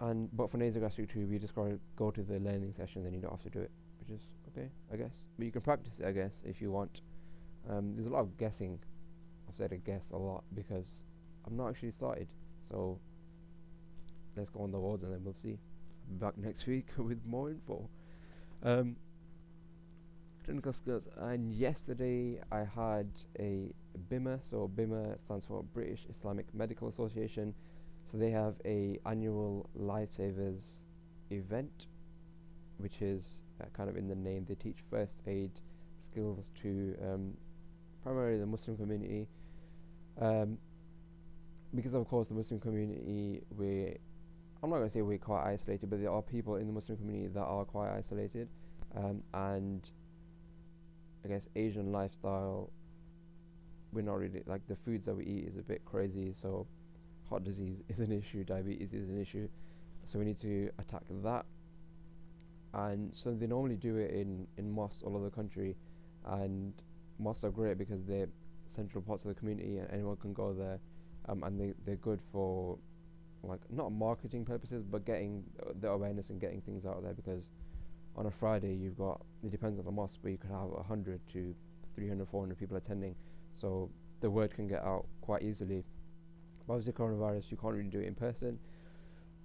and 0.00 0.28
but 0.36 0.50
for 0.50 0.58
nasogastric 0.58 1.12
tube, 1.12 1.32
you 1.32 1.38
just 1.38 1.54
got 1.54 1.64
to 1.64 1.80
go 1.96 2.10
to 2.10 2.22
the 2.22 2.38
learning 2.38 2.72
session, 2.72 3.04
then 3.04 3.12
you 3.12 3.20
don't 3.20 3.32
have 3.32 3.42
to 3.42 3.50
do 3.50 3.60
it, 3.60 3.70
which 4.00 4.10
is 4.10 4.22
okay, 4.48 4.68
I 4.92 4.96
guess. 4.96 5.22
But 5.36 5.46
you 5.46 5.52
can 5.52 5.60
practice 5.60 6.00
it, 6.00 6.06
I 6.06 6.12
guess, 6.12 6.42
if 6.44 6.60
you 6.60 6.70
want. 6.70 7.02
Um, 7.68 7.94
there's 7.94 8.06
a 8.06 8.10
lot 8.10 8.20
of 8.20 8.36
guessing. 8.38 8.78
I've 9.48 9.56
said 9.56 9.72
a 9.72 9.76
guess 9.76 10.10
a 10.12 10.16
lot 10.16 10.44
because 10.54 10.86
I'm 11.46 11.56
not 11.56 11.68
actually 11.68 11.92
started. 11.92 12.28
So 12.70 12.98
let's 14.36 14.50
go 14.50 14.60
on 14.60 14.70
the 14.70 14.78
wards 14.78 15.02
and 15.02 15.12
then 15.12 15.24
we'll 15.24 15.34
see 15.34 15.58
back 16.10 16.36
next 16.38 16.66
week 16.66 16.88
with 16.96 17.24
more 17.26 17.50
info. 17.50 17.88
Um, 18.62 18.96
clinical 20.44 20.72
skills. 20.72 21.06
And 21.18 21.52
yesterday 21.52 22.40
I 22.50 22.60
had 22.60 23.08
a 23.38 23.74
BIMA. 24.10 24.40
So 24.48 24.70
BIMA 24.74 25.20
stands 25.22 25.44
for 25.46 25.62
British 25.62 26.06
Islamic 26.08 26.46
Medical 26.54 26.88
Association. 26.88 27.54
So 28.10 28.16
they 28.16 28.30
have 28.30 28.54
a 28.64 28.98
annual 29.04 29.68
lifesavers 29.78 30.80
event, 31.30 31.86
which 32.78 33.02
is 33.02 33.42
uh, 33.60 33.66
kind 33.74 33.90
of 33.90 33.96
in 33.96 34.08
the 34.08 34.14
name. 34.14 34.46
They 34.48 34.54
teach 34.54 34.78
first 34.90 35.20
aid 35.26 35.50
skills 36.00 36.50
to 36.62 36.96
um, 37.04 37.36
primarily 38.02 38.38
the 38.38 38.46
Muslim 38.46 38.76
community. 38.78 39.28
Um, 40.18 40.58
because 41.74 41.92
of 41.94 42.08
course 42.08 42.28
the 42.28 42.34
Muslim 42.34 42.60
community 42.60 43.42
we 43.56 43.98
I'm 44.62 44.70
not 44.70 44.76
going 44.76 44.88
to 44.88 44.92
say 44.92 45.02
we're 45.02 45.18
quite 45.18 45.44
isolated, 45.44 45.88
but 45.88 46.00
there 46.00 46.10
are 46.10 46.22
people 46.22 46.56
in 46.56 46.66
the 46.66 46.72
Muslim 46.72 46.98
community 46.98 47.28
that 47.28 47.40
are 47.40 47.64
quite 47.64 47.90
isolated, 47.90 48.48
um, 48.96 49.20
and 49.32 49.88
I 51.24 51.28
guess 51.28 51.48
Asian 51.54 51.92
lifestyle. 51.92 52.70
We're 53.92 54.02
not 54.02 54.18
really 54.18 54.42
like 54.46 54.66
the 54.66 54.76
foods 54.76 55.06
that 55.06 55.14
we 55.14 55.24
eat 55.24 55.48
is 55.48 55.56
a 55.56 55.62
bit 55.62 55.84
crazy. 55.84 56.34
So, 56.34 56.66
heart 57.28 57.44
disease 57.44 57.78
is 57.88 58.00
an 58.00 58.12
issue, 58.12 58.44
diabetes 58.44 58.92
is 58.92 59.08
an 59.08 59.20
issue. 59.20 59.48
So 60.04 60.18
we 60.18 60.24
need 60.24 60.40
to 60.40 60.70
attack 60.78 61.02
that. 61.22 61.44
And 62.74 63.14
so 63.14 63.34
they 63.34 63.46
normally 63.46 63.76
do 63.76 63.96
it 63.96 64.10
in 64.10 64.46
in 64.56 64.70
mosques 64.70 65.02
all 65.02 65.14
over 65.14 65.26
the 65.26 65.30
country, 65.30 65.76
and 66.26 66.74
mosques 67.18 67.44
are 67.44 67.50
great 67.50 67.78
because 67.78 68.04
they're 68.04 68.28
central 68.66 69.02
parts 69.02 69.24
of 69.24 69.28
the 69.28 69.34
community 69.34 69.78
and 69.78 69.88
anyone 69.90 70.16
can 70.16 70.32
go 70.32 70.52
there, 70.52 70.80
um, 71.28 71.44
and 71.44 71.60
they 71.60 71.74
they're 71.84 71.96
good 71.96 72.20
for 72.32 72.78
like 73.48 73.60
not 73.70 73.92
marketing 73.92 74.44
purposes, 74.44 74.84
but 74.84 75.04
getting 75.04 75.42
uh, 75.62 75.72
the 75.80 75.88
awareness 75.88 76.30
and 76.30 76.40
getting 76.40 76.60
things 76.60 76.84
out 76.86 77.02
there 77.02 77.14
because 77.14 77.50
on 78.16 78.26
a 78.26 78.30
Friday 78.30 78.74
you've 78.74 78.98
got 78.98 79.20
it 79.44 79.50
depends 79.50 79.78
on 79.78 79.84
the 79.84 79.90
mosque, 79.90 80.18
but 80.22 80.30
you 80.30 80.38
could 80.38 80.50
have 80.50 80.68
100 80.68 81.20
to 81.32 81.54
300, 81.94 82.28
400 82.28 82.58
people 82.58 82.76
attending, 82.76 83.14
so 83.60 83.90
the 84.20 84.30
word 84.30 84.52
can 84.54 84.68
get 84.68 84.82
out 84.84 85.06
quite 85.20 85.42
easily. 85.42 85.84
But 86.66 86.74
obviously, 86.74 86.92
coronavirus 86.92 87.50
you 87.50 87.56
can't 87.56 87.74
really 87.74 87.88
do 87.88 88.00
it 88.00 88.06
in 88.06 88.14
person, 88.14 88.58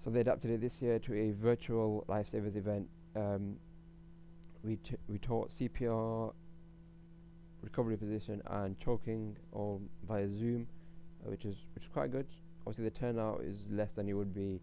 so 0.04 0.10
they 0.10 0.20
adapted 0.20 0.52
it 0.52 0.62
this 0.62 0.82
year 0.82 1.00
to 1.00 1.14
a 1.14 1.32
virtual 1.32 2.06
lifesavers 2.10 2.56
event. 2.56 2.88
Um, 3.16 3.56
we 4.64 4.78
t- 4.78 4.98
we 5.08 5.18
taught 5.20 5.52
CPR, 5.52 6.34
recovery 7.62 7.98
position, 7.98 8.42
and 8.48 8.80
choking 8.80 9.38
all 9.52 9.82
via 10.08 10.28
Zoom, 10.28 10.68
uh, 11.26 11.30
which 11.30 11.46
is 11.46 11.56
which 11.76 11.86
is 11.86 11.90
quite 11.94 12.12
good 12.12 12.28
obviously 12.66 12.86
the 12.86 12.92
turnout 12.92 13.42
is 13.44 13.68
less 13.70 13.92
than 13.92 14.08
it 14.08 14.14
would 14.14 14.34
be 14.34 14.62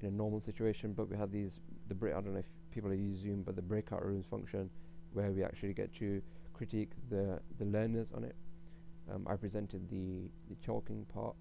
in 0.00 0.08
a 0.08 0.10
normal 0.10 0.40
situation, 0.40 0.92
but 0.92 1.08
we 1.08 1.16
had 1.16 1.32
these 1.32 1.60
the 1.88 1.94
break. 1.94 2.14
I 2.14 2.20
don't 2.20 2.32
know 2.32 2.40
if 2.40 2.46
people 2.70 2.90
are 2.90 2.94
using 2.94 3.16
Zoom, 3.16 3.42
but 3.42 3.56
the 3.56 3.62
breakout 3.62 4.04
rooms 4.04 4.26
function 4.26 4.70
where 5.12 5.30
we 5.30 5.42
actually 5.42 5.72
get 5.72 5.94
to 5.96 6.22
critique 6.52 6.90
the 7.10 7.40
the 7.58 7.64
learners 7.64 8.12
on 8.12 8.24
it. 8.24 8.36
Um, 9.12 9.26
I 9.28 9.36
presented 9.36 9.88
the 9.88 10.28
the 10.48 10.56
chalking 10.64 11.06
part. 11.12 11.34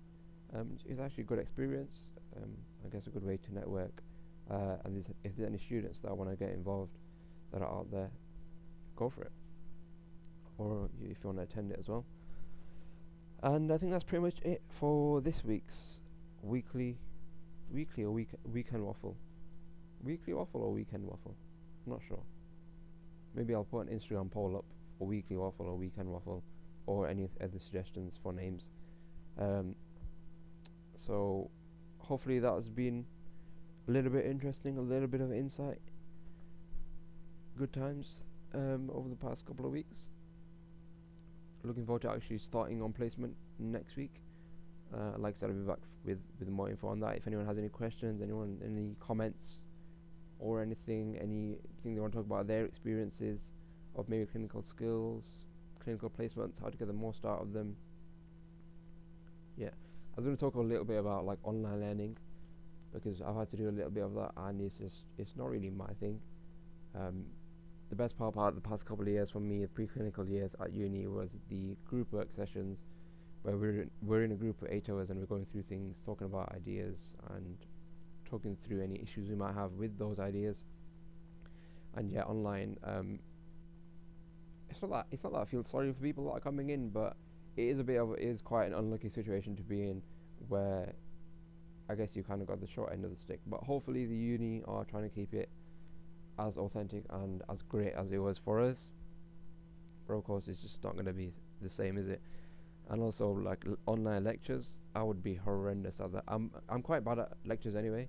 Um, 0.53 0.77
it's 0.85 0.99
actually 0.99 1.23
a 1.23 1.27
good 1.27 1.39
experience. 1.39 1.99
Um, 2.37 2.51
I 2.85 2.89
guess 2.89 3.07
a 3.07 3.09
good 3.09 3.25
way 3.25 3.37
to 3.37 3.53
network. 3.53 4.01
Uh, 4.49 4.77
and 4.83 4.95
there's 4.95 5.07
if 5.23 5.35
there's 5.35 5.49
any 5.49 5.57
students 5.57 6.01
that 6.01 6.15
want 6.15 6.29
to 6.29 6.35
get 6.35 6.53
involved 6.53 6.97
that 7.51 7.61
are 7.61 7.71
out 7.79 7.91
there, 7.91 8.11
go 8.95 9.09
for 9.09 9.23
it. 9.23 9.31
Or 10.57 10.89
if 11.01 11.17
you 11.23 11.29
want 11.29 11.37
to 11.37 11.43
attend 11.43 11.71
it 11.71 11.79
as 11.79 11.89
well. 11.89 12.05
And 13.43 13.71
I 13.71 13.77
think 13.77 13.91
that's 13.91 14.03
pretty 14.03 14.23
much 14.23 14.39
it 14.41 14.61
for 14.69 15.21
this 15.21 15.43
week's 15.43 15.99
weekly, 16.41 16.97
weekly 17.71 18.03
or 18.03 18.11
week 18.11 18.29
weekend 18.51 18.83
waffle, 18.83 19.15
weekly 20.03 20.33
waffle 20.33 20.61
or 20.61 20.71
weekend 20.71 21.05
waffle. 21.05 21.35
I'm 21.85 21.93
not 21.93 22.01
sure. 22.07 22.23
Maybe 23.35 23.53
I'll 23.53 23.65
put 23.65 23.87
an 23.87 23.99
Instagram 23.99 24.31
poll 24.31 24.55
up 24.55 24.65
for 24.97 25.07
weekly 25.07 25.35
waffle 25.35 25.67
or 25.67 25.75
weekend 25.75 26.09
waffle, 26.09 26.43
or 26.85 27.07
any 27.07 27.27
other 27.43 27.59
suggestions 27.59 28.19
for 28.21 28.33
names. 28.33 28.69
Um, 29.37 29.75
so 30.97 31.49
hopefully 31.99 32.39
that 32.39 32.53
has 32.53 32.69
been 32.69 33.05
a 33.87 33.91
little 33.91 34.11
bit 34.11 34.25
interesting, 34.25 34.77
a 34.77 34.81
little 34.81 35.07
bit 35.07 35.21
of 35.21 35.31
insight. 35.31 35.81
Good 37.57 37.73
times 37.73 38.21
um, 38.53 38.89
over 38.93 39.09
the 39.09 39.15
past 39.15 39.45
couple 39.45 39.65
of 39.65 39.71
weeks. 39.71 40.09
Looking 41.65 41.86
forward 41.86 42.04
to 42.04 42.12
actually 42.12 42.38
starting 42.38 42.82
on 42.82 42.93
placement 42.93 43.36
next 43.60 43.95
week. 43.95 44.21
Uh, 44.93 45.17
like 45.17 45.34
I 45.34 45.38
said, 45.38 45.49
I'll 45.49 45.56
be 45.56 45.63
back 45.63 45.80
with 46.04 46.19
with 46.39 46.47
more 46.49 46.69
info 46.69 46.88
on 46.88 46.99
that. 46.99 47.17
If 47.17 47.28
anyone 47.28 47.45
has 47.45 47.58
any 47.58 47.69
questions, 47.69 48.21
anyone 48.21 48.60
any 48.63 48.95
comments, 48.99 49.60
or 50.39 50.62
anything, 50.62 51.17
anything 51.21 51.95
they 51.95 51.99
want 51.99 52.13
to 52.13 52.19
talk 52.19 52.25
about 52.25 52.47
their 52.47 52.65
experiences 52.65 53.51
of 53.95 54.08
maybe 54.10 54.25
clinical 54.25 54.62
skills, 54.62 55.45
clinical 55.84 56.10
placements, 56.10 56.62
how 56.62 56.69
to 56.69 56.78
get 56.78 56.88
the 56.88 56.93
most 56.93 57.25
out 57.25 57.41
of 57.41 57.54
them. 57.54 57.75
Yeah, 59.58 59.69
I 59.69 60.15
was 60.17 60.25
going 60.25 60.36
to 60.36 60.39
talk 60.39 60.56
a 60.56 60.62
little 60.62 60.86
bit 60.86 60.99
about 60.99 61.25
like 61.25 61.39
online 61.43 61.82
learning 61.82 62.17
because 62.93 63.21
I've 63.21 63.36
had 63.36 63.49
to 63.51 63.58
do 63.58 63.69
a 63.69 63.71
little 63.71 63.91
bit 63.91 64.04
of 64.04 64.13
that, 64.15 64.32
and 64.38 64.62
it's 64.62 64.75
just 64.75 65.04
it's 65.17 65.36
not 65.36 65.49
really 65.49 65.69
my 65.69 65.89
thing. 65.99 66.19
Um, 66.93 67.25
the 67.89 67.95
best 67.95 68.17
part 68.17 68.33
about 68.33 68.55
the 68.55 68.61
past 68.61 68.85
couple 68.85 69.03
of 69.03 69.09
years 69.09 69.29
for 69.29 69.39
me, 69.39 69.63
the 69.63 69.67
preclinical 69.67 70.29
years 70.29 70.55
at 70.59 70.73
uni, 70.73 71.07
was 71.07 71.37
the 71.49 71.75
group 71.87 72.11
work 72.11 72.29
sessions 72.35 72.79
where 73.43 73.57
we're 73.57 73.87
we're 74.01 74.23
in 74.23 74.31
a 74.31 74.35
group 74.35 74.61
of 74.61 74.67
eight 74.71 74.89
hours 74.89 75.11
and 75.11 75.19
we're 75.19 75.25
going 75.25 75.45
through 75.45 75.61
things, 75.61 76.01
talking 76.03 76.25
about 76.25 76.51
ideas 76.55 77.11
and 77.35 77.57
talking 78.25 78.57
through 78.65 78.81
any 78.81 78.99
issues 79.01 79.29
we 79.29 79.35
might 79.35 79.53
have 79.53 79.71
with 79.73 79.97
those 79.99 80.19
ideas. 80.19 80.63
And 81.95 82.11
yeah, 82.11 82.23
online, 82.23 82.77
um, 82.83 83.19
it's 84.69 84.81
not 84.81 84.91
that 84.91 85.07
it's 85.11 85.23
not 85.23 85.33
that 85.33 85.39
I 85.39 85.45
feel 85.45 85.63
sorry 85.63 85.93
for 85.93 86.01
people 86.01 86.25
that 86.25 86.31
are 86.31 86.39
coming 86.39 86.71
in, 86.71 86.89
but 86.89 87.15
it 87.55 87.63
is 87.63 87.79
a 87.79 87.83
bit 87.83 87.97
of 87.97 88.13
it 88.13 88.19
is 88.21 88.41
quite 88.41 88.65
an 88.65 88.73
unlucky 88.73 89.09
situation 89.09 89.55
to 89.55 89.63
be 89.63 89.83
in, 89.83 90.01
where 90.47 90.93
I 91.87 91.93
guess 91.93 92.15
you 92.15 92.23
kind 92.23 92.41
of 92.41 92.47
got 92.47 92.59
the 92.59 92.67
short 92.67 92.91
end 92.91 93.05
of 93.05 93.11
the 93.11 93.17
stick. 93.17 93.41
But 93.45 93.61
hopefully 93.61 94.05
the 94.05 94.15
uni 94.15 94.63
are 94.67 94.83
trying 94.85 95.03
to 95.03 95.09
keep 95.09 95.33
it 95.33 95.49
as 96.39 96.57
authentic 96.57 97.03
and 97.09 97.41
as 97.49 97.61
great 97.61 97.93
as 97.93 98.11
it 98.11 98.17
was 98.17 98.37
for 98.37 98.59
us. 98.59 98.91
Of 100.07 100.23
course, 100.23 100.47
it's 100.47 100.61
just 100.61 100.83
not 100.83 100.93
going 100.93 101.05
to 101.05 101.13
be 101.13 101.33
the 101.61 101.69
same, 101.69 101.97
is 101.97 102.07
it? 102.07 102.21
And 102.89 103.01
also, 103.01 103.29
like 103.31 103.63
l- 103.65 103.77
online 103.87 104.23
lectures, 104.23 104.79
I 104.93 105.01
would 105.01 105.23
be 105.23 105.35
horrendous 105.35 105.99
at 105.99 106.11
that. 106.11 106.23
I'm 106.27 106.51
I'm 106.69 106.83
quite 106.83 107.03
bad 107.03 107.17
at 107.19 107.31
lectures 107.43 107.75
anyway, 107.75 108.07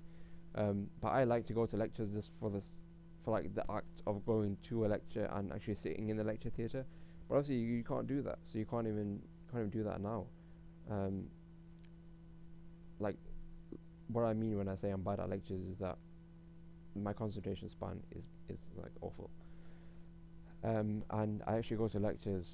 um, 0.55 0.89
but 1.01 1.09
I 1.09 1.25
like 1.25 1.47
to 1.47 1.55
go 1.55 1.65
to 1.65 1.77
lectures 1.77 2.13
just 2.13 2.31
for 2.39 2.51
this, 2.51 2.83
for 3.25 3.31
like 3.31 3.55
the 3.55 3.65
act 3.73 4.03
of 4.07 4.27
going 4.27 4.59
to 4.65 4.85
a 4.85 4.89
lecture 4.89 5.31
and 5.33 5.53
actually 5.53 5.77
sitting 5.77 6.11
in 6.11 6.19
the 6.19 6.25
lecture 6.25 6.51
theatre. 6.51 6.85
But 7.29 7.37
obviously, 7.37 7.57
you, 7.57 7.77
you 7.77 7.85
can't 7.85 8.07
do 8.07 8.21
that, 8.23 8.39
so 8.45 8.59
you 8.59 8.67
can't 8.67 8.87
even 8.87 9.23
can't 9.51 9.67
even 9.67 9.71
do 9.71 9.85
that 9.85 10.03
now. 10.03 10.27
Um, 10.91 11.29
like, 13.01 13.17
what 14.09 14.25
I 14.25 14.35
mean 14.35 14.59
when 14.59 14.69
I 14.69 14.77
say 14.77 14.91
I'm 14.91 15.03
bad 15.03 15.21
at 15.21 15.31
lectures 15.31 15.63
is 15.63 15.79
that 15.79 15.97
my 17.03 17.13
concentration 17.13 17.69
span 17.69 18.03
is 18.11 18.25
is 18.49 18.59
like 18.77 18.93
awful. 19.01 19.31
Um, 20.65 21.05
and 21.11 21.43
I 21.47 21.57
actually 21.57 21.77
go 21.77 21.89
to 21.89 21.99
lectures, 21.99 22.51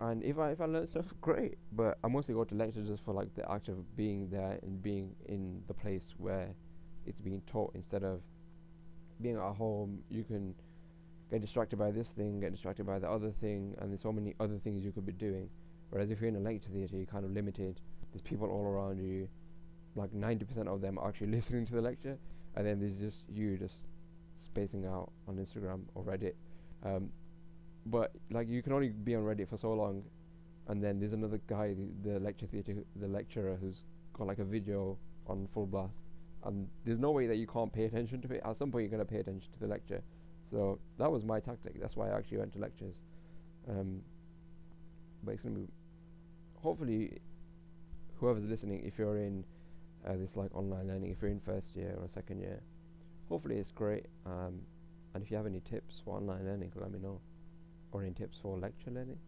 and 0.00 0.22
if 0.22 0.38
I 0.38 0.50
if 0.50 0.60
I 0.60 0.66
learn 0.66 0.86
stuff, 0.86 1.06
great. 1.20 1.56
But 1.72 1.98
I 2.04 2.08
mostly 2.08 2.34
go 2.34 2.44
to 2.44 2.54
lectures 2.54 2.88
just 2.88 3.04
for 3.04 3.14
like 3.14 3.34
the 3.34 3.50
act 3.50 3.68
of 3.68 3.96
being 3.96 4.28
there 4.30 4.58
and 4.62 4.82
being 4.82 5.14
in 5.26 5.62
the 5.66 5.74
place 5.74 6.14
where 6.18 6.48
it's 7.06 7.20
being 7.20 7.42
taught 7.46 7.72
instead 7.74 8.04
of 8.04 8.20
being 9.22 9.36
at 9.36 9.56
home. 9.56 10.00
You 10.10 10.24
can 10.24 10.54
get 11.30 11.40
distracted 11.40 11.78
by 11.78 11.90
this 11.90 12.10
thing, 12.10 12.40
get 12.40 12.52
distracted 12.52 12.86
by 12.86 12.98
the 12.98 13.10
other 13.10 13.30
thing, 13.30 13.74
and 13.80 13.90
there's 13.90 14.02
so 14.02 14.12
many 14.12 14.34
other 14.40 14.58
things 14.58 14.84
you 14.84 14.92
could 14.92 15.06
be 15.06 15.12
doing. 15.12 15.48
Whereas 15.90 16.10
if 16.10 16.20
you're 16.20 16.28
in 16.28 16.36
a 16.36 16.40
lecture 16.40 16.68
theatre, 16.70 16.96
you're 16.96 17.06
kind 17.06 17.24
of 17.24 17.30
limited. 17.32 17.80
There's 18.12 18.22
people 18.22 18.48
all 18.48 18.64
around 18.64 18.98
you. 18.98 19.28
Like 19.94 20.12
90% 20.12 20.66
of 20.66 20.80
them 20.80 20.98
are 20.98 21.08
actually 21.08 21.30
listening 21.36 21.66
to 21.66 21.74
the 21.74 21.80
lecture, 21.80 22.18
and 22.56 22.66
then 22.66 22.80
there's 22.80 22.98
just 22.98 23.24
you 23.32 23.56
just 23.56 23.76
spacing 24.38 24.86
out 24.86 25.12
on 25.28 25.36
Instagram 25.36 25.82
or 25.94 26.02
Reddit. 26.02 26.34
Um, 26.84 27.10
but 27.86 28.12
like 28.30 28.48
you 28.48 28.62
can 28.62 28.72
only 28.72 28.88
be 28.88 29.14
on 29.14 29.22
Reddit 29.22 29.48
for 29.48 29.56
so 29.56 29.72
long, 29.72 30.02
and 30.68 30.82
then 30.82 30.98
there's 30.98 31.12
another 31.12 31.40
guy, 31.46 31.74
the, 31.74 32.10
the 32.10 32.20
lecture 32.20 32.46
theatre, 32.46 32.84
the 32.96 33.08
lecturer 33.08 33.56
who's 33.60 33.84
got 34.12 34.26
like 34.26 34.38
a 34.38 34.44
video 34.44 34.98
on 35.26 35.46
full 35.46 35.66
blast, 35.66 35.98
and 36.44 36.68
there's 36.84 36.98
no 36.98 37.10
way 37.10 37.26
that 37.26 37.36
you 37.36 37.46
can't 37.46 37.72
pay 37.72 37.84
attention 37.84 38.20
to 38.22 38.32
it. 38.32 38.42
At 38.44 38.56
some 38.56 38.70
point, 38.70 38.82
you're 38.82 38.90
gonna 38.90 39.04
pay 39.04 39.18
attention 39.18 39.52
to 39.52 39.60
the 39.60 39.66
lecture. 39.66 40.02
So 40.50 40.78
that 40.98 41.10
was 41.10 41.24
my 41.24 41.40
tactic. 41.40 41.80
That's 41.80 41.96
why 41.96 42.08
I 42.08 42.16
actually 42.16 42.38
went 42.38 42.52
to 42.54 42.58
lectures. 42.58 42.94
Um, 43.68 44.00
but 45.22 45.32
it's 45.32 45.42
gonna 45.42 45.56
be 45.56 45.68
hopefully 46.62 47.18
whoever's 48.18 48.44
listening, 48.44 48.84
if 48.84 48.98
you're 48.98 49.18
in 49.18 49.44
uh, 50.06 50.16
this 50.16 50.36
like 50.36 50.54
online 50.54 50.88
learning, 50.88 51.10
if 51.10 51.22
you're 51.22 51.30
in 51.30 51.40
first 51.40 51.74
year 51.74 51.96
or 52.00 52.08
second 52.08 52.40
year, 52.40 52.60
hopefully 53.28 53.56
it's 53.56 53.72
great. 53.72 54.06
Um, 54.24 54.60
and 55.14 55.22
if 55.22 55.30
you 55.30 55.36
have 55.36 55.46
any 55.46 55.60
tips 55.60 56.00
for 56.04 56.16
online 56.16 56.44
learning, 56.44 56.72
let 56.76 56.90
me 56.90 56.98
know. 56.98 57.20
Or 57.92 58.02
any 58.02 58.12
tips 58.12 58.38
for 58.42 58.58
lecture 58.58 58.90
learning. 58.90 59.18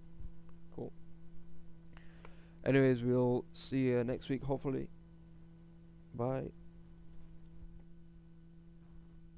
Cool. 0.75 0.93
Anyways, 2.65 3.03
we'll 3.03 3.45
see 3.55 3.79
you 3.79 4.05
next 4.05 4.29
week, 4.29 4.43
hopefully. 4.43 4.89
Bye. 6.15 6.51